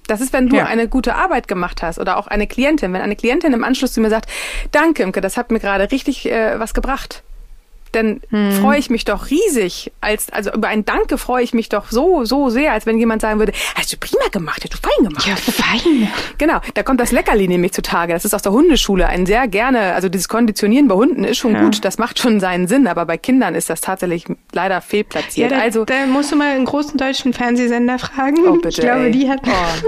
Das 0.08 0.22
ist, 0.22 0.34
wenn 0.34 0.50
du 0.50 0.58
ja. 0.58 0.66
eine 0.66 0.88
gute 0.88 1.16
Arbeit 1.16 1.48
gemacht 1.48 1.82
hast 1.82 1.98
oder 1.98 2.18
auch 2.18 2.28
eine 2.28 2.46
Klientin. 2.46 2.94
Wenn 2.94 3.02
eine 3.02 3.16
Klientin 3.16 3.54
im 3.54 3.64
Anschluss 3.64 3.94
zu 3.94 4.02
mir 4.02 4.10
sagt, 4.10 4.30
danke, 4.72 5.02
Imke, 5.02 5.22
das 5.22 5.38
hat 5.38 5.50
mir 5.50 5.60
gerade 5.60 5.92
richtig 5.92 6.30
äh, 6.30 6.60
was 6.60 6.74
gebracht 6.74 7.24
dann 7.96 8.22
hm. 8.30 8.52
freue 8.54 8.80
ich 8.80 8.90
mich 8.90 9.06
doch 9.06 9.30
riesig. 9.30 9.92
Als, 10.02 10.30
also 10.32 10.52
über 10.52 10.68
ein 10.68 10.86
Danke 10.86 11.18
freue 11.18 11.44
ich 11.44 11.54
mich 11.54 11.70
doch 11.70 11.92
so, 11.92 12.26
so 12.26 12.50
sehr, 12.50 12.74
als 12.74 12.86
wenn 12.86 12.98
jemand 12.98 13.22
sagen 13.22 13.40
würde, 13.40 13.54
hast 13.76 13.94
du 13.94 13.98
prima 13.98 14.28
gemacht, 14.32 14.64
hast 14.64 14.74
du 14.74 14.78
fein 14.78 15.08
gemacht. 15.08 15.28
Ja, 15.28 15.36
fein. 15.36 16.12
Genau, 16.38 16.60
da 16.74 16.84
kommt 16.84 17.00
das 17.00 17.12
Leckerli 17.12 17.48
nämlich 17.48 17.74
zutage. 17.74 18.14
Das 18.14 18.26
ist 18.26 18.34
aus 18.34 18.42
der 18.42 18.52
Hundeschule 18.52 19.08
ein 19.08 19.26
sehr 19.26 19.48
gerne, 19.48 19.94
also 19.94 20.10
dieses 20.10 20.28
Konditionieren 20.28 20.88
bei 20.88 20.96
Hunden 20.96 21.24
ist 21.24 21.38
schon 21.38 21.54
ja. 21.54 21.62
gut, 21.62 21.86
das 21.86 21.98
macht 21.98 22.20
schon 22.20 22.40
seinen 22.40 22.68
Sinn, 22.68 22.88
aber 22.88 23.06
bei 23.06 23.18
Kindern 23.18 23.56
ist 23.56 23.70
das 23.70 23.82
tatsächlich 23.82 24.26
leider 24.52 24.82
fehlplatziert. 24.82 25.52
Ja, 25.52 25.58
da, 25.58 25.64
also, 25.64 25.86
da 25.86 26.06
musst 26.08 26.32
du 26.32 26.36
mal 26.36 26.56
einen 26.56 26.66
großen 26.66 26.98
deutschen 26.98 27.34
Fernsehsender 27.34 28.00
fragen. 28.00 28.38
Oh, 28.48 28.54
bitte, 28.54 28.70
ich 28.70 28.78
glaube, 28.78 29.06
ey. 29.06 29.12
die 29.12 29.30
hat. 29.30 29.42
Oh. 29.46 29.88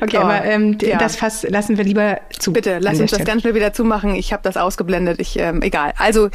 okay, 0.00 0.18
oh. 0.18 0.20
aber 0.20 0.44
ähm, 0.44 0.78
ja. 0.80 0.98
das 0.98 1.16
Fass 1.16 1.44
lassen 1.48 1.76
wir 1.76 1.84
lieber 1.84 2.20
zu. 2.38 2.52
Bitte, 2.52 2.78
lass 2.80 3.00
uns 3.00 3.10
das 3.10 3.24
ganz 3.24 3.42
schnell 3.42 3.54
wieder 3.54 3.72
zumachen. 3.72 4.14
Ich 4.14 4.32
habe 4.32 4.42
das 4.42 4.56
ausgeblendet. 4.56 5.20
Ich, 5.20 5.38
ähm, 5.38 5.62
egal. 5.62 5.92
Also 5.98 6.30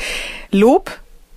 Lob 0.52 0.92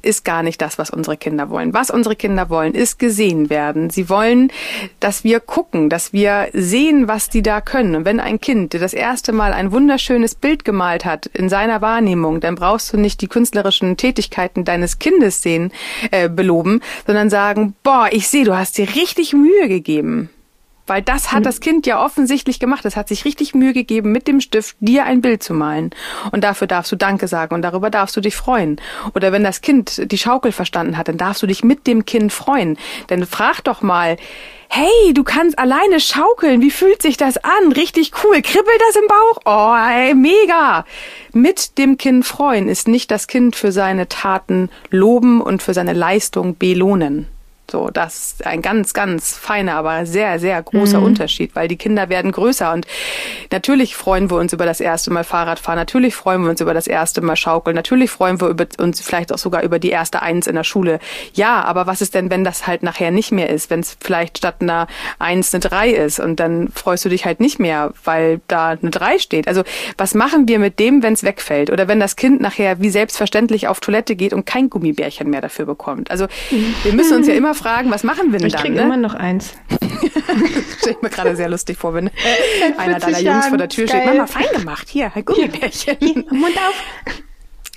ist 0.09 0.25
gar 0.25 0.43
nicht 0.43 0.61
das, 0.63 0.79
was 0.79 0.89
unsere 0.89 1.19
Kinder 1.19 1.51
wollen. 1.51 1.75
Was 1.75 1.91
unsere 1.91 2.17
Kinder 2.17 2.49
wollen, 2.49 2.75
ist 2.75 2.99
gesehen 2.99 3.51
werden. 3.51 3.91
Sie 3.91 4.09
wollen, 4.09 4.51
dass 5.01 5.23
wir 5.23 5.39
gucken, 5.39 5.91
dass 5.91 6.15
wir 6.15 6.49
sehen, 6.55 7.09
was 7.09 7.29
die 7.29 7.43
da 7.43 7.61
können. 7.61 7.95
Und 7.95 8.05
wenn 8.07 8.19
ein 8.19 8.41
Kind 8.41 8.73
das 8.73 8.95
erste 8.95 9.33
Mal 9.33 9.53
ein 9.53 9.71
wunderschönes 9.71 10.35
Bild 10.35 10.65
gemalt 10.65 11.05
hat 11.05 11.27
in 11.27 11.51
seiner 11.51 11.83
Wahrnehmung, 11.83 12.41
dann 12.41 12.55
brauchst 12.55 12.93
du 12.93 12.97
nicht 12.97 13.21
die 13.21 13.29
künstlerischen 13.29 13.99
Tätigkeiten 13.99 14.65
deines 14.65 14.99
Kindes 14.99 15.43
sehen, 15.43 15.73
äh, 16.11 16.31
beloben, 16.31 16.81
sondern 17.07 17.29
sagen, 17.29 17.75
boah, 17.83 18.09
ich 18.11 18.29
sehe, 18.29 18.45
du 18.45 18.57
hast 18.57 18.79
dir 18.79 18.89
richtig 18.95 19.35
Mühe 19.35 19.69
gegeben. 19.69 20.31
Weil 20.89 21.03
das 21.03 21.31
hat 21.33 21.39
hm. 21.39 21.45
das 21.45 21.61
Kind 21.61 21.87
ja 21.87 22.05
offensichtlich 22.05 22.59
gemacht. 22.59 22.85
Es 22.85 22.97
hat 22.97 23.09
sich 23.09 23.25
richtig 23.25 23.55
Mühe 23.55 23.73
gegeben, 23.73 24.13
mit 24.13 24.27
dem 24.27 24.41
Stift 24.41 24.77
dir 24.81 25.05
ein 25.05 25.21
Bild 25.21 25.43
zu 25.43 25.55
malen. 25.55 25.91
Und 26.33 26.45
dafür 26.45 26.67
darfst 26.67 26.91
du 26.93 26.97
Danke 26.97 27.29
sagen 27.29 27.55
und 27.55 27.63
darüber 27.63 27.91
darfst 27.91 28.17
du 28.17 28.21
dich 28.21 28.37
freuen. 28.37 28.81
Oder 29.15 29.33
wenn 29.33 29.45
das 29.45 29.61
Kind 29.61 30.11
die 30.11 30.19
Schaukel 30.19 30.53
verstanden 30.53 30.97
hat, 30.97 31.09
dann 31.09 31.19
darfst 31.19 31.43
du 31.43 31.47
dich 31.47 31.65
mit 31.65 31.87
dem 31.87 32.05
Kind 32.05 32.33
freuen. 32.33 32.79
Denn 33.11 33.27
frag 33.27 33.63
doch 33.63 33.83
mal, 33.83 34.17
hey, 34.69 35.15
du 35.15 35.25
kannst 35.25 35.59
alleine 35.59 36.01
schaukeln. 36.01 36.61
Wie 36.61 36.71
fühlt 36.71 37.03
sich 37.03 37.17
das 37.17 37.39
an? 37.39 37.73
Richtig 37.73 38.13
cool. 38.23 38.43
Kribbelt 38.43 38.81
das 38.89 38.97
im 38.97 39.09
Bauch? 39.09 39.41
Oh, 39.45 39.75
ey, 39.77 40.15
mega. 40.15 40.85
Mit 41.33 41.79
dem 41.79 41.99
Kind 41.99 42.27
freuen 42.27 42.69
ist 42.69 42.89
nicht 42.89 43.11
das 43.11 43.27
Kind 43.27 43.57
für 43.57 43.73
seine 43.73 44.09
Taten 44.09 44.71
loben 44.91 45.41
und 45.41 45.63
für 45.63 45.75
seine 45.75 45.93
Leistung 45.93 46.57
belohnen. 46.57 47.27
So, 47.71 47.91
das 47.91 48.17
ist 48.17 48.47
ein 48.47 48.63
ganz, 48.63 48.95
ganz 48.95 49.37
feiner, 49.37 49.75
aber 49.75 50.07
sehr, 50.07 50.39
sehr 50.39 50.63
großer 50.63 51.01
mhm. 51.01 51.07
Unterschied, 51.07 51.55
weil 51.55 51.69
die 51.69 51.77
Kinder 51.77 52.09
werden 52.09 52.33
größer 52.33 52.73
und 52.73 52.87
natürlich 53.53 53.95
freuen 53.95 54.31
wir 54.31 54.39
uns 54.39 54.55
über 54.55 54.65
das 54.65 54.81
erste 54.81 55.13
Mal 55.13 55.23
Fahrradfahren, 55.23 55.79
natürlich 55.79 56.15
freuen 56.15 56.45
wir 56.45 56.51
uns 56.51 56.63
über 56.63 56.73
das 56.73 56.87
erste 56.87 57.21
Mal 57.21 57.37
Schaukeln, 57.37 57.77
natürlich 57.77 58.11
freuen 58.11 58.41
wir 58.41 58.57
uns 58.79 59.03
vielleicht 59.03 59.35
auch 59.35 59.39
sogar 59.39 59.63
über 59.65 59.79
die 59.79 59.91
erste 59.91 60.23
Eins 60.23 60.47
in 60.47 60.55
der 60.55 60.65
Schule. 60.65 60.99
Ja, 61.35 61.63
aber 61.63 61.87
was 61.87 62.01
ist 62.01 62.15
denn, 62.15 62.31
wenn 62.31 62.43
das 62.43 62.67
halt 62.67 62.83
nachher 62.83 63.11
nicht 63.11 63.33
mehr 63.33 63.51
ist, 63.51 63.69
wenn 63.69 63.81
es 63.81 63.99
vielleicht 64.01 64.39
statt 64.39 64.57
einer 64.61 64.87
Eins 65.19 65.53
eine 65.53 65.61
Drei 65.61 65.91
ist 65.91 66.21
und 66.21 66.41
dann 66.41 66.69
freust 66.69 67.05
du 67.05 67.11
dich 67.11 67.27
halt 67.27 67.39
nicht 67.39 67.59
mehr, 67.59 67.93
weil 68.03 68.41
da 68.49 68.69
eine 68.69 68.91
Drei 68.91 69.19
steht. 69.19 69.47
Also 69.47 69.63
was 69.99 70.15
machen 70.15 70.49
wir 70.49 70.59
mit 70.59 70.79
dem, 70.79 71.03
wenn 71.03 71.13
es 71.13 71.23
wegfällt 71.23 71.71
oder 71.71 71.87
wenn 71.87 72.01
das 72.01 72.17
Kind 72.17 72.41
nachher 72.41 72.81
wie 72.81 72.89
selbstverständlich 72.89 73.69
auf 73.69 73.81
Toilette 73.81 74.17
geht 74.17 74.33
und 74.33 74.47
kein 74.47 74.71
Gummibärchen 74.71 75.29
mehr 75.29 75.43
dafür 75.43 75.67
bekommt? 75.67 76.11
Also 76.11 76.29
wir 76.83 76.95
müssen 76.95 77.19
uns 77.19 77.29
ja 77.29 77.35
immer 77.39 77.55
fragen, 77.59 77.91
was 77.91 78.05
machen 78.05 78.33
wir 78.33 78.39
denn 78.39 78.49
ich 78.49 78.55
dann? 78.55 78.65
Ich 78.65 78.71
kriege 78.71 78.77
ne? 78.77 78.83
immer 78.83 78.97
noch 78.97 79.15
eins. 79.15 79.55
Stell 80.79 80.93
ich 80.93 81.03
mir 81.03 81.11
gerade 81.11 81.37
sehr 81.37 81.49
lustig 81.49 81.79
vor, 81.79 81.95
wenn 81.95 82.11
einer 82.79 82.99
deiner 82.99 83.21
Jungs 83.21 83.49
vor 83.49 83.59
der 83.59 83.69
Tür 83.69 83.89
steht. 83.89 84.07
Mama, 84.07 84.27
fein 84.27 84.47
gemacht. 84.53 84.89
Hier, 84.89 85.13
ein 85.15 85.25
Gummibärchen. 85.25 85.97
Hier, 86.01 86.15
Mund 86.31 86.57
auf. 86.57 87.15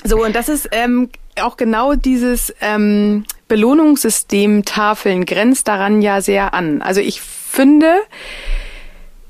So, 0.04 0.24
und 0.24 0.36
das 0.36 0.50
ist 0.50 0.70
ähm, 0.72 1.10
auch 1.40 1.58
genau 1.58 1.94
dieses 1.96 2.54
ähm, 2.62 3.26
Belohnungssystem 3.48 4.66
Tafeln 4.66 5.26
grenzt 5.26 5.68
daran 5.68 6.02
ja 6.02 6.22
sehr 6.22 6.54
an. 6.54 6.82
Also 6.82 7.02
ich 7.02 7.22
finde, 7.22 7.96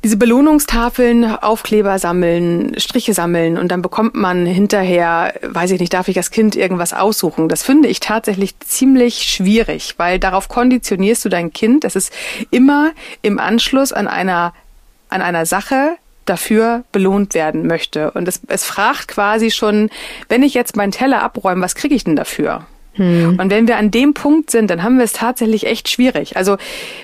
diese 0.04 0.18
Belohnungstafeln, 0.18 1.26
Aufkleber 1.26 2.00
sammeln, 2.00 2.74
Striche 2.80 3.14
sammeln 3.14 3.58
und 3.58 3.72
dann 3.72 3.84
bekommt 3.84 4.16
man 4.16 4.46
hinterher, 4.46 5.34
weiß 5.44 5.72
ich 5.72 5.80
nicht, 5.80 5.94
darf 5.94 6.08
ich 6.08 6.16
das 6.16 6.32
Kind 6.32 6.56
irgendwas 6.56 6.94
aussuchen? 6.94 7.50
Das 7.50 7.62
finde 7.62 7.88
ich 7.88 8.00
tatsächlich 8.00 8.60
ziemlich 8.60 9.24
schwierig, 9.24 9.96
weil 9.98 10.18
darauf 10.18 10.48
konditionierst 10.48 11.24
du 11.24 11.30
dein 11.30 11.54
Kind, 11.54 11.84
dass 11.84 11.96
es 11.96 12.10
immer 12.50 12.92
im 13.22 13.40
Anschluss 13.40 13.94
an 13.94 14.08
einer, 14.08 14.54
an 15.10 15.22
einer 15.22 15.46
Sache 15.46 15.98
dafür 16.26 16.84
belohnt 16.92 17.36
werden 17.36 17.68
möchte. 17.68 18.12
Und 18.12 18.28
es, 18.28 18.42
es 18.48 18.64
fragt 18.64 19.08
quasi 19.08 19.52
schon, 19.52 19.90
wenn 20.30 20.42
ich 20.42 20.54
jetzt 20.54 20.76
meinen 20.76 20.92
Teller 20.92 21.22
abräume, 21.22 21.62
was 21.62 21.76
kriege 21.76 21.94
ich 21.94 22.04
denn 22.04 22.16
dafür? 22.16 22.66
Hm. 22.94 23.38
Und 23.40 23.50
wenn 23.50 23.68
wir 23.68 23.78
an 23.78 23.92
dem 23.92 24.14
Punkt 24.14 24.52
sind, 24.52 24.70
dann 24.70 24.84
haben 24.84 24.98
wir 24.98 25.06
es 25.06 25.14
tatsächlich 25.14 25.66
echt 25.66 25.90
schwierig. 25.90 26.36
Also 26.36 26.58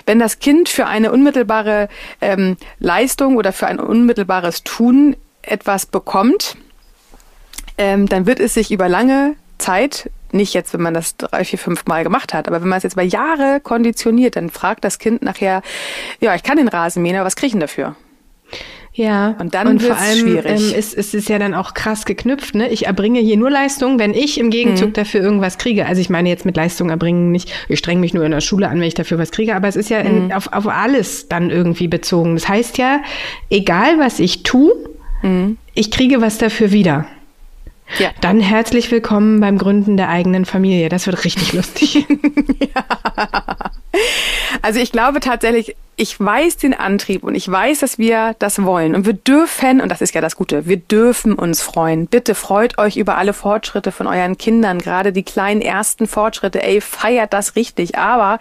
wenn 0.06 0.18
das 0.18 0.38
Kind 0.38 0.68
für 0.68 0.86
eine 0.86 1.10
unmittelbare 1.12 1.88
ähm, 2.20 2.56
Leistung 2.78 3.36
oder 3.36 3.52
für 3.52 3.66
ein 3.66 3.80
unmittelbares 3.80 4.64
Tun 4.64 5.16
etwas 5.42 5.86
bekommt, 5.86 6.56
ähm, 7.78 8.06
dann 8.06 8.26
wird 8.26 8.40
es 8.40 8.54
sich 8.54 8.70
über 8.70 8.88
lange 8.88 9.36
Zeit 9.56 10.10
nicht 10.30 10.52
jetzt, 10.52 10.74
wenn 10.74 10.82
man 10.82 10.92
das 10.92 11.16
drei, 11.16 11.44
vier, 11.44 11.58
fünf 11.58 11.86
Mal 11.86 12.04
gemacht 12.04 12.34
hat, 12.34 12.48
aber 12.48 12.60
wenn 12.60 12.68
man 12.68 12.76
es 12.76 12.82
jetzt 12.82 12.92
über 12.94 13.02
Jahre 13.02 13.60
konditioniert, 13.60 14.36
dann 14.36 14.50
fragt 14.50 14.84
das 14.84 14.98
Kind 14.98 15.22
nachher, 15.22 15.62
ja, 16.20 16.34
ich 16.34 16.42
kann 16.42 16.58
den 16.58 16.68
Rasen 16.68 17.02
mähen, 17.02 17.16
aber 17.16 17.24
was 17.24 17.36
kriege 17.36 17.46
ich 17.46 17.52
denn 17.52 17.60
dafür? 17.60 17.96
Ja, 18.98 19.36
und 19.38 19.54
dann 19.54 19.68
und 19.68 19.80
vor 19.80 19.96
allem 19.96 20.18
schwierig. 20.18 20.72
Ähm, 20.72 20.76
ist, 20.76 20.92
ist 20.92 21.14
es 21.14 21.28
ja 21.28 21.38
dann 21.38 21.54
auch 21.54 21.72
krass 21.72 22.04
geknüpft. 22.04 22.56
Ne? 22.56 22.68
Ich 22.68 22.86
erbringe 22.86 23.20
hier 23.20 23.36
nur 23.36 23.48
Leistung, 23.48 24.00
wenn 24.00 24.12
ich 24.12 24.40
im 24.40 24.50
Gegenzug 24.50 24.88
mhm. 24.88 24.92
dafür 24.94 25.20
irgendwas 25.20 25.56
kriege. 25.56 25.86
Also 25.86 26.00
ich 26.00 26.10
meine 26.10 26.28
jetzt 26.28 26.44
mit 26.44 26.56
Leistung 26.56 26.90
erbringen 26.90 27.30
nicht, 27.30 27.52
ich 27.68 27.78
streng 27.78 28.00
mich 28.00 28.12
nur 28.12 28.24
in 28.24 28.32
der 28.32 28.40
Schule 28.40 28.68
an, 28.68 28.80
wenn 28.80 28.88
ich 28.88 28.94
dafür 28.94 29.16
was 29.16 29.30
kriege, 29.30 29.54
aber 29.54 29.68
es 29.68 29.76
ist 29.76 29.88
ja 29.88 30.00
in, 30.00 30.24
mhm. 30.24 30.32
auf, 30.32 30.52
auf 30.52 30.66
alles 30.66 31.28
dann 31.28 31.50
irgendwie 31.50 31.86
bezogen. 31.86 32.34
Das 32.34 32.48
heißt 32.48 32.76
ja, 32.76 33.00
egal 33.50 34.00
was 34.00 34.18
ich 34.18 34.42
tue, 34.42 34.72
mhm. 35.22 35.58
ich 35.74 35.92
kriege 35.92 36.20
was 36.20 36.38
dafür 36.38 36.72
wieder. 36.72 37.06
Ja. 38.00 38.10
Dann 38.20 38.40
herzlich 38.40 38.90
willkommen 38.90 39.38
beim 39.38 39.58
Gründen 39.58 39.96
der 39.96 40.08
eigenen 40.08 40.44
Familie. 40.44 40.88
Das 40.88 41.06
wird 41.06 41.24
richtig 41.24 41.52
lustig. 41.52 41.94
ja. 42.60 42.84
Also 44.60 44.80
ich 44.80 44.90
glaube 44.90 45.20
tatsächlich, 45.20 45.76
ich 45.98 46.18
weiß 46.18 46.58
den 46.58 46.74
Antrieb 46.74 47.24
und 47.24 47.34
ich 47.34 47.50
weiß, 47.50 47.80
dass 47.80 47.98
wir 47.98 48.36
das 48.38 48.62
wollen. 48.62 48.94
Und 48.94 49.04
wir 49.04 49.14
dürfen, 49.14 49.80
und 49.80 49.88
das 49.88 50.00
ist 50.00 50.14
ja 50.14 50.20
das 50.20 50.36
Gute, 50.36 50.66
wir 50.66 50.76
dürfen 50.76 51.34
uns 51.34 51.60
freuen. 51.60 52.06
Bitte 52.06 52.36
freut 52.36 52.78
euch 52.78 52.96
über 52.96 53.18
alle 53.18 53.32
Fortschritte 53.32 53.90
von 53.90 54.06
euren 54.06 54.38
Kindern, 54.38 54.78
gerade 54.78 55.12
die 55.12 55.24
kleinen 55.24 55.60
ersten 55.60 56.06
Fortschritte. 56.06 56.62
Ey, 56.62 56.80
feiert 56.80 57.32
das 57.32 57.56
richtig. 57.56 57.98
Aber 57.98 58.38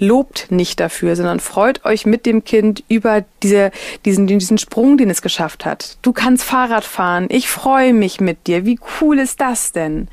lobt 0.00 0.50
nicht 0.50 0.80
dafür, 0.80 1.16
sondern 1.16 1.38
freut 1.38 1.84
euch 1.84 2.06
mit 2.06 2.24
dem 2.24 2.44
Kind 2.44 2.82
über 2.88 3.24
diese, 3.42 3.72
diesen, 4.06 4.26
diesen 4.26 4.56
Sprung, 4.56 4.96
den 4.96 5.10
es 5.10 5.20
geschafft 5.20 5.66
hat. 5.66 5.98
Du 6.00 6.14
kannst 6.14 6.44
Fahrrad 6.44 6.84
fahren. 6.84 7.26
Ich 7.28 7.50
freue 7.50 7.92
mich 7.92 8.20
mit 8.22 8.46
dir. 8.46 8.64
Wie 8.64 8.80
cool 9.00 9.18
ist 9.18 9.42
das 9.42 9.72
denn? 9.72 10.08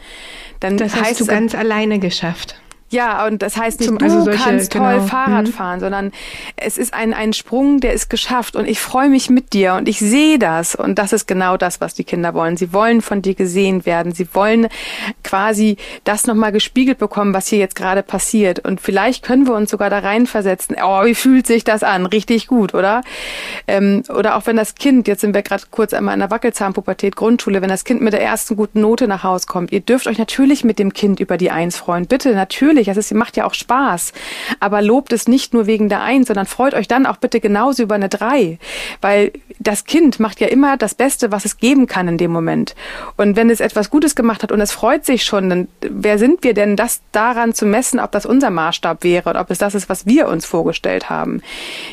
Dann 0.60 0.75
das 0.75 0.96
hast 0.98 1.22
du 1.22 1.25
ganz 1.25 1.56
alleine 1.56 2.00
geschafft. 2.00 2.56
Ja, 2.94 3.26
und 3.26 3.42
das 3.42 3.58
heißt 3.58 3.80
nicht, 3.80 3.90
Zum, 3.90 4.00
also 4.00 4.20
du 4.20 4.26
solche, 4.26 4.44
kannst 4.44 4.72
toll 4.72 4.94
genau. 4.94 5.08
Fahrrad 5.08 5.48
mhm. 5.48 5.52
fahren, 5.52 5.80
sondern 5.80 6.12
es 6.58 6.78
ist 6.78 6.94
ein, 6.94 7.12
ein 7.12 7.34
Sprung, 7.34 7.80
der 7.80 7.92
ist 7.92 8.08
geschafft 8.08 8.56
und 8.56 8.68
ich 8.68 8.80
freue 8.80 9.10
mich 9.10 9.32
mit 9.32 9.54
dir 9.54 9.74
und 9.74 9.90
ich 9.90 9.98
sehe 9.98 10.38
das 10.38 10.76
und 10.76 11.00
das 11.00 11.12
ist 11.12 11.28
genau 11.28 11.58
das, 11.58 11.82
was 11.82 11.96
die 11.96 12.04
Kinder 12.04 12.36
wollen. 12.36 12.56
Sie 12.56 12.72
wollen 12.72 13.02
von 13.02 13.24
dir 13.24 13.34
gesehen 13.34 13.88
werden. 13.88 14.12
Sie 14.12 14.28
wollen 14.36 14.68
quasi 15.24 15.78
das 16.04 16.28
nochmal 16.28 16.52
gespiegelt 16.52 17.00
bekommen, 17.00 17.34
was 17.34 17.48
hier 17.48 17.58
jetzt 17.58 17.74
gerade 17.76 18.04
passiert 18.04 18.60
und 18.60 18.80
vielleicht 18.80 19.24
können 19.24 19.48
wir 19.48 19.56
uns 19.56 19.72
sogar 19.72 19.90
da 19.90 19.98
reinversetzen. 19.98 20.76
Oh, 20.84 21.04
wie 21.04 21.16
fühlt 21.16 21.48
sich 21.48 21.64
das 21.64 21.82
an? 21.82 22.06
Richtig 22.06 22.46
gut, 22.46 22.76
oder? 22.76 23.02
Ähm, 23.68 24.04
oder 24.10 24.36
auch 24.36 24.46
wenn 24.46 24.56
das 24.56 24.76
Kind, 24.76 25.08
jetzt 25.08 25.22
sind 25.22 25.34
wir 25.34 25.42
gerade 25.42 25.64
kurz 25.72 25.96
einmal 25.96 26.14
in 26.14 26.20
der 26.20 26.30
Wackelzahnpubertät, 26.30 27.16
Grundschule, 27.16 27.64
wenn 27.64 27.70
das 27.70 27.86
Kind 27.86 28.02
mit 28.02 28.14
der 28.14 28.22
ersten 28.22 28.56
guten 28.56 28.82
Note 28.82 29.08
nach 29.08 29.24
Hause 29.24 29.48
kommt, 29.48 29.72
ihr 29.72 29.80
dürft 29.80 30.06
euch 30.06 30.20
natürlich 30.20 30.64
mit 30.64 30.78
dem 30.78 30.94
Kind 30.94 31.20
über 31.20 31.38
die 31.38 31.50
Eins 31.50 31.76
freuen. 31.76 32.06
Bitte, 32.06 32.36
natürlich 32.36 32.83
natürlich, 32.84 32.96
das 32.96 33.12
ist, 33.12 33.18
macht 33.18 33.38
ja 33.38 33.46
auch 33.46 33.54
Spaß. 33.54 34.13
Aber 34.60 34.82
lobt 34.82 35.13
es 35.13 35.28
nicht 35.28 35.54
nur 35.54 35.66
wegen 35.68 35.90
der 35.90 36.02
Eins, 36.02 36.28
sondern 36.28 36.46
freut 36.46 36.74
euch 36.74 36.88
dann 36.88 37.06
auch 37.06 37.18
bitte 37.18 37.40
genauso 37.40 37.84
über 37.84 37.96
eine 37.96 38.10
Drei. 38.10 38.58
Weil 39.02 39.32
das 39.60 39.86
Kind 39.86 40.20
macht 40.20 40.40
ja 40.40 40.48
immer 40.48 40.78
das 40.78 40.96
Beste, 40.96 41.32
was 41.32 41.46
es 41.46 41.58
geben 41.58 41.88
kann 41.88 42.08
in 42.08 42.18
dem 42.18 42.32
Moment. 42.32 42.75
Und 43.18 43.36
wenn 43.36 43.50
es 43.50 43.60
etwas 43.60 43.90
Gutes 43.90 44.16
gemacht 44.16 44.44
hat 44.44 44.52
und 44.52 44.62
es 44.62 44.72
freut 44.72 45.06
sich 45.06 45.24
schon, 45.24 45.50
dann 45.50 45.68
wer 45.82 46.18
sind 46.18 46.44
wir 46.44 46.54
denn, 46.54 46.75
das 46.75 47.02
daran 47.12 47.54
zu 47.54 47.66
messen, 47.66 48.00
ob 48.00 48.12
das 48.12 48.25
unser 48.25 48.50
Maßstab 48.50 49.04
wäre 49.04 49.30
und 49.30 49.38
ob 49.38 49.50
es 49.50 49.58
das 49.58 49.75
ist, 49.75 49.90
was 49.90 50.06
wir 50.06 50.28
uns 50.28 50.46
vorgestellt 50.46 51.10
haben. 51.10 51.42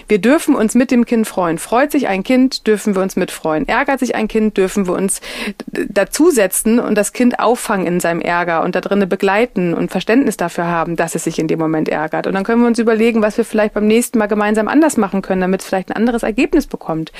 Wir 0.08 0.18
dürfen 0.18 0.54
uns 0.54 0.74
mit 0.74 0.90
dem 0.90 1.04
Kind 1.04 1.26
freuen. 1.26 1.58
Freut 1.58 1.92
sich 1.92 2.08
ein 2.08 2.22
Kind, 2.22 2.66
dürfen 2.66 2.94
wir 2.94 3.02
uns 3.02 3.16
mitfreuen. 3.16 3.68
Ärgert 3.68 4.00
sich 4.00 4.14
ein 4.14 4.28
Kind, 4.28 4.56
dürfen 4.56 4.86
wir 4.86 4.94
uns 4.94 5.20
dazusetzen 5.66 6.78
und 6.78 6.94
das 6.96 7.12
Kind 7.12 7.38
auffangen 7.38 7.86
in 7.86 8.00
seinem 8.00 8.20
Ärger 8.20 8.62
und 8.62 8.74
da 8.74 8.80
drinnen 8.80 9.08
begleiten 9.08 9.74
und 9.74 9.90
Verständnis 9.90 10.36
dafür 10.36 10.66
haben, 10.70 10.96
dass 10.96 11.14
es 11.14 11.24
sich 11.24 11.38
in 11.38 11.48
dem 11.48 11.58
Moment 11.58 11.88
ärgert. 11.88 12.26
Und 12.26 12.34
dann 12.34 12.44
können 12.44 12.62
wir 12.62 12.68
uns 12.68 12.78
überlegen, 12.78 13.22
was 13.22 13.36
wir 13.36 13.44
vielleicht 13.44 13.74
beim 13.74 13.86
nächsten 13.86 14.18
Mal 14.18 14.26
gemeinsam 14.26 14.68
anders 14.68 14.96
machen 14.96 15.22
können, 15.22 15.40
damit 15.40 15.60
es 15.60 15.66
vielleicht 15.66 15.90
ein 15.90 15.96
anderes 15.96 16.22
Ergebnis 16.22 16.66
bekommt. 16.66 17.12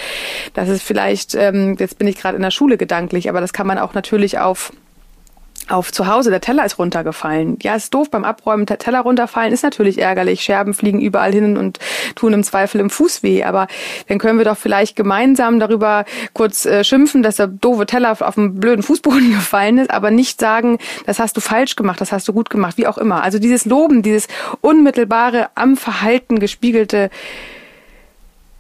Das 0.55 0.69
ist 0.69 0.83
vielleicht, 0.83 1.35
ähm, 1.35 1.77
jetzt 1.79 1.99
bin 1.99 2.09
ich 2.09 2.17
gerade 2.17 2.37
in 2.37 2.43
der 2.43 2.51
Schule 2.51 2.77
gedanklich, 2.77 3.29
aber 3.29 3.41
das 3.41 3.53
kann 3.53 3.67
man 3.67 3.79
auch 3.79 3.95
natürlich 3.95 4.39
auf 4.39 4.73
auf 5.71 5.93
zu 5.93 6.07
Hause, 6.07 6.31
der 6.31 6.41
Teller 6.41 6.65
ist 6.65 6.79
runtergefallen. 6.79 7.59
Ja, 7.63 7.75
ist 7.75 7.95
doof 7.95 8.11
beim 8.11 8.25
Abräumen, 8.25 8.67
der 8.67 8.79
Teller 8.79 9.01
runterfallen 9.01 9.53
ist 9.53 9.63
natürlich 9.63 9.99
ärgerlich. 9.99 10.43
Scherben 10.43 10.75
fliegen 10.75 11.01
überall 11.01 11.33
hin 11.33 11.57
und 11.57 11.79
tun 12.15 12.33
im 12.33 12.43
Zweifel 12.43 12.81
im 12.81 12.91
Fuß 12.91 13.23
weh. 13.23 13.45
Aber 13.45 13.67
dann 14.09 14.19
können 14.19 14.39
wir 14.39 14.45
doch 14.45 14.57
vielleicht 14.57 14.97
gemeinsam 14.97 15.61
darüber 15.61 16.05
kurz 16.33 16.67
äh, 16.67 16.85
schimpfen, 16.85 17.23
dass 17.23 17.37
der 17.37 17.47
doofe 17.47 17.87
Teller 17.87 18.17
auf 18.21 18.35
dem 18.35 18.57
blöden 18.57 18.83
Fußboden 18.83 19.31
gefallen 19.35 19.79
ist, 19.79 19.91
aber 19.91 20.11
nicht 20.11 20.41
sagen, 20.41 20.79
das 21.07 21.19
hast 21.19 21.37
du 21.37 21.41
falsch 21.41 21.77
gemacht, 21.77 22.01
das 22.01 22.13
hast 22.13 22.27
du 22.29 22.33
gut 22.33 22.51
gemacht, 22.51 22.77
wie 22.77 22.87
auch 22.87 22.99
immer. 22.99 23.23
Also 23.23 23.39
dieses 23.39 23.65
Loben, 23.65 24.03
dieses 24.03 24.29
unmittelbare, 24.61 25.51
am 25.55 25.77
Verhalten 25.77 26.41
gespiegelte 26.41 27.11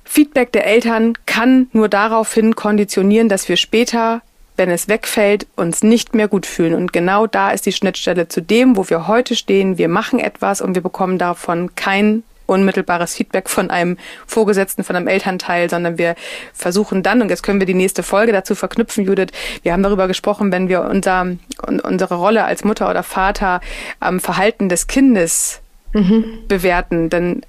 Feedback 0.04 0.50
der 0.50 0.66
Eltern 0.66 1.14
kann 1.26 1.68
nur 1.72 1.88
daraufhin 1.88 2.56
konditionieren, 2.56 3.28
dass 3.28 3.48
wir 3.48 3.56
später 3.56 4.22
wenn 4.60 4.70
es 4.70 4.88
wegfällt, 4.88 5.46
uns 5.56 5.82
nicht 5.82 6.14
mehr 6.14 6.28
gut 6.28 6.44
fühlen. 6.44 6.74
Und 6.74 6.92
genau 6.92 7.26
da 7.26 7.50
ist 7.50 7.64
die 7.64 7.72
Schnittstelle 7.72 8.28
zu 8.28 8.42
dem, 8.42 8.76
wo 8.76 8.90
wir 8.90 9.08
heute 9.08 9.34
stehen. 9.34 9.78
Wir 9.78 9.88
machen 9.88 10.18
etwas 10.18 10.60
und 10.60 10.74
wir 10.74 10.82
bekommen 10.82 11.16
davon 11.16 11.74
kein 11.76 12.24
unmittelbares 12.44 13.14
Feedback 13.14 13.48
von 13.48 13.70
einem 13.70 13.96
Vorgesetzten, 14.26 14.84
von 14.84 14.96
einem 14.96 15.06
Elternteil, 15.08 15.70
sondern 15.70 15.96
wir 15.96 16.14
versuchen 16.52 17.02
dann, 17.02 17.22
und 17.22 17.30
jetzt 17.30 17.42
können 17.42 17.58
wir 17.58 17.66
die 17.66 17.72
nächste 17.72 18.02
Folge 18.02 18.32
dazu 18.32 18.54
verknüpfen, 18.54 19.06
Judith, 19.06 19.28
wir 19.62 19.72
haben 19.72 19.82
darüber 19.82 20.08
gesprochen, 20.08 20.52
wenn 20.52 20.68
wir 20.68 20.82
unser, 20.82 21.26
unsere 21.66 22.16
Rolle 22.16 22.44
als 22.44 22.62
Mutter 22.62 22.90
oder 22.90 23.02
Vater 23.02 23.62
am 23.98 24.20
Verhalten 24.20 24.68
des 24.68 24.88
Kindes 24.88 25.62
mhm. 25.92 26.24
bewerten, 26.48 27.10
dann 27.10 27.42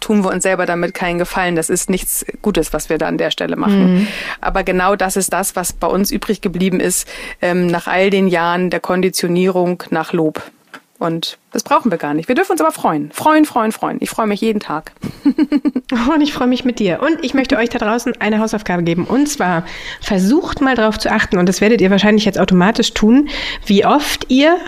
tun 0.00 0.24
wir 0.24 0.30
uns 0.30 0.42
selber 0.42 0.66
damit 0.66 0.94
keinen 0.94 1.18
Gefallen. 1.18 1.56
Das 1.56 1.70
ist 1.70 1.90
nichts 1.90 2.24
Gutes, 2.42 2.72
was 2.72 2.88
wir 2.88 2.98
da 2.98 3.06
an 3.06 3.18
der 3.18 3.30
Stelle 3.30 3.56
machen. 3.56 3.94
Mhm. 3.94 4.06
Aber 4.40 4.64
genau 4.64 4.96
das 4.96 5.16
ist 5.16 5.32
das, 5.32 5.56
was 5.56 5.72
bei 5.72 5.86
uns 5.86 6.10
übrig 6.10 6.40
geblieben 6.40 6.80
ist, 6.80 7.08
ähm, 7.40 7.66
nach 7.66 7.86
all 7.86 8.10
den 8.10 8.26
Jahren 8.26 8.70
der 8.70 8.80
Konditionierung 8.80 9.82
nach 9.90 10.12
Lob. 10.12 10.42
Und 11.00 11.38
das 11.52 11.62
brauchen 11.62 11.90
wir 11.90 11.96
gar 11.96 12.12
nicht. 12.12 12.28
Wir 12.28 12.34
dürfen 12.34 12.52
uns 12.52 12.60
aber 12.60 12.72
freuen. 12.72 13.10
Freuen, 13.10 13.46
freuen, 13.46 13.72
freuen. 13.72 13.96
Ich 14.00 14.10
freue 14.10 14.26
mich 14.26 14.42
jeden 14.42 14.60
Tag. 14.60 14.92
Und 16.12 16.20
ich 16.20 16.34
freue 16.34 16.46
mich 16.46 16.66
mit 16.66 16.78
dir. 16.78 17.00
Und 17.00 17.24
ich 17.24 17.32
möchte 17.32 17.56
euch 17.56 17.70
da 17.70 17.78
draußen 17.78 18.20
eine 18.20 18.38
Hausaufgabe 18.38 18.82
geben. 18.82 19.04
Und 19.04 19.26
zwar 19.26 19.64
versucht 20.02 20.60
mal 20.60 20.74
darauf 20.74 20.98
zu 20.98 21.10
achten, 21.10 21.38
und 21.38 21.48
das 21.48 21.62
werdet 21.62 21.80
ihr 21.80 21.90
wahrscheinlich 21.90 22.26
jetzt 22.26 22.38
automatisch 22.38 22.92
tun, 22.92 23.30
wie 23.64 23.86
oft 23.86 24.26
ihr, 24.28 24.58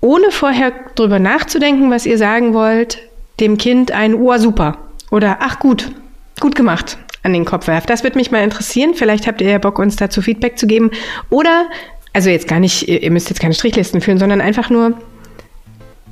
ohne 0.00 0.30
vorher 0.30 0.72
drüber 0.94 1.18
nachzudenken, 1.18 1.90
was 1.90 2.06
ihr 2.06 2.18
sagen 2.18 2.54
wollt, 2.54 2.98
dem 3.38 3.58
Kind 3.58 3.92
ein 3.92 4.14
Ohr 4.14 4.38
super 4.38 4.78
oder 5.10 5.38
ach 5.40 5.58
gut, 5.58 5.90
gut 6.40 6.54
gemacht 6.54 6.98
an 7.22 7.32
den 7.32 7.44
Kopf 7.44 7.66
werft. 7.66 7.90
Das 7.90 8.02
würde 8.02 8.16
mich 8.16 8.30
mal 8.30 8.42
interessieren. 8.42 8.94
Vielleicht 8.94 9.26
habt 9.26 9.40
ihr 9.40 9.50
ja 9.50 9.58
Bock, 9.58 9.78
uns 9.78 9.96
dazu 9.96 10.22
Feedback 10.22 10.58
zu 10.58 10.66
geben. 10.66 10.90
Oder, 11.28 11.66
also 12.12 12.30
jetzt 12.30 12.48
gar 12.48 12.60
nicht, 12.60 12.88
ihr 12.88 13.10
müsst 13.10 13.28
jetzt 13.28 13.40
keine 13.40 13.54
Strichlisten 13.54 14.00
führen, 14.00 14.18
sondern 14.18 14.40
einfach 14.40 14.70
nur, 14.70 14.94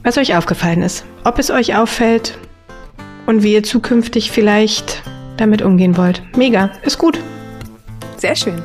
was 0.02 0.18
euch 0.18 0.37
aufgefallen 0.37 0.83
ist. 0.83 1.04
Ob 1.25 1.38
es 1.38 1.50
euch 1.50 1.76
auffällt 1.76 2.38
und 3.26 3.42
wie 3.42 3.54
ihr 3.54 3.62
zukünftig 3.62 4.30
vielleicht 4.30 5.02
damit 5.38 5.62
umgehen 5.62 5.97
wollt. 5.97 6.23
Mega, 6.37 6.71
ist 6.83 6.99
gut. 6.99 7.18
Sehr 8.16 8.37
schön. 8.37 8.61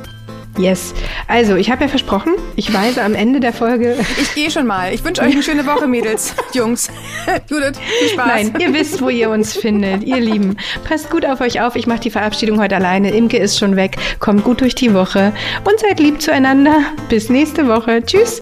Yes. 0.58 0.94
Also, 1.28 1.56
ich 1.56 1.72
habe 1.72 1.84
ja 1.84 1.88
versprochen, 1.88 2.34
ich 2.56 2.74
weise 2.74 3.02
am 3.04 3.16
Ende 3.16 3.40
der 3.40 3.54
Folge. 3.54 3.98
Ich 4.22 4.36
gehe 4.36 4.52
schon 4.52 4.68
mal. 4.68 4.94
Ich 4.94 5.04
wünsche 5.04 5.22
euch 5.22 5.34
eine 5.34 5.44
schöne 5.44 5.66
Woche, 5.66 5.88
Mädels, 5.88 6.36
Jungs. 6.54 6.90
Judith, 7.50 7.80
viel 8.00 8.10
Spaß. 8.10 8.28
Nein, 8.28 8.54
ihr 8.60 8.74
wisst, 8.74 9.02
wo 9.02 9.10
ihr 9.10 9.30
uns 9.30 9.56
findet, 9.56 10.04
ihr 10.04 10.20
Lieben. 10.20 10.58
Passt 10.88 11.10
gut 11.10 11.26
auf 11.26 11.42
euch 11.42 11.62
auf. 11.62 11.76
Ich 11.76 11.88
mache 11.88 12.02
die 12.02 12.12
Verabschiedung 12.12 12.60
heute 12.60 12.76
alleine. 12.76 13.12
Imke 13.12 13.38
ist 13.38 13.58
schon 13.58 13.76
weg. 13.76 13.98
Kommt 14.20 14.44
gut 14.44 14.62
durch 14.62 14.76
die 14.76 14.94
Woche 14.94 15.34
und 15.64 15.80
seid 15.80 16.00
lieb 16.00 16.22
zueinander. 16.22 16.82
Bis 17.10 17.30
nächste 17.30 17.68
Woche. 17.68 18.04
Tschüss. 18.06 18.42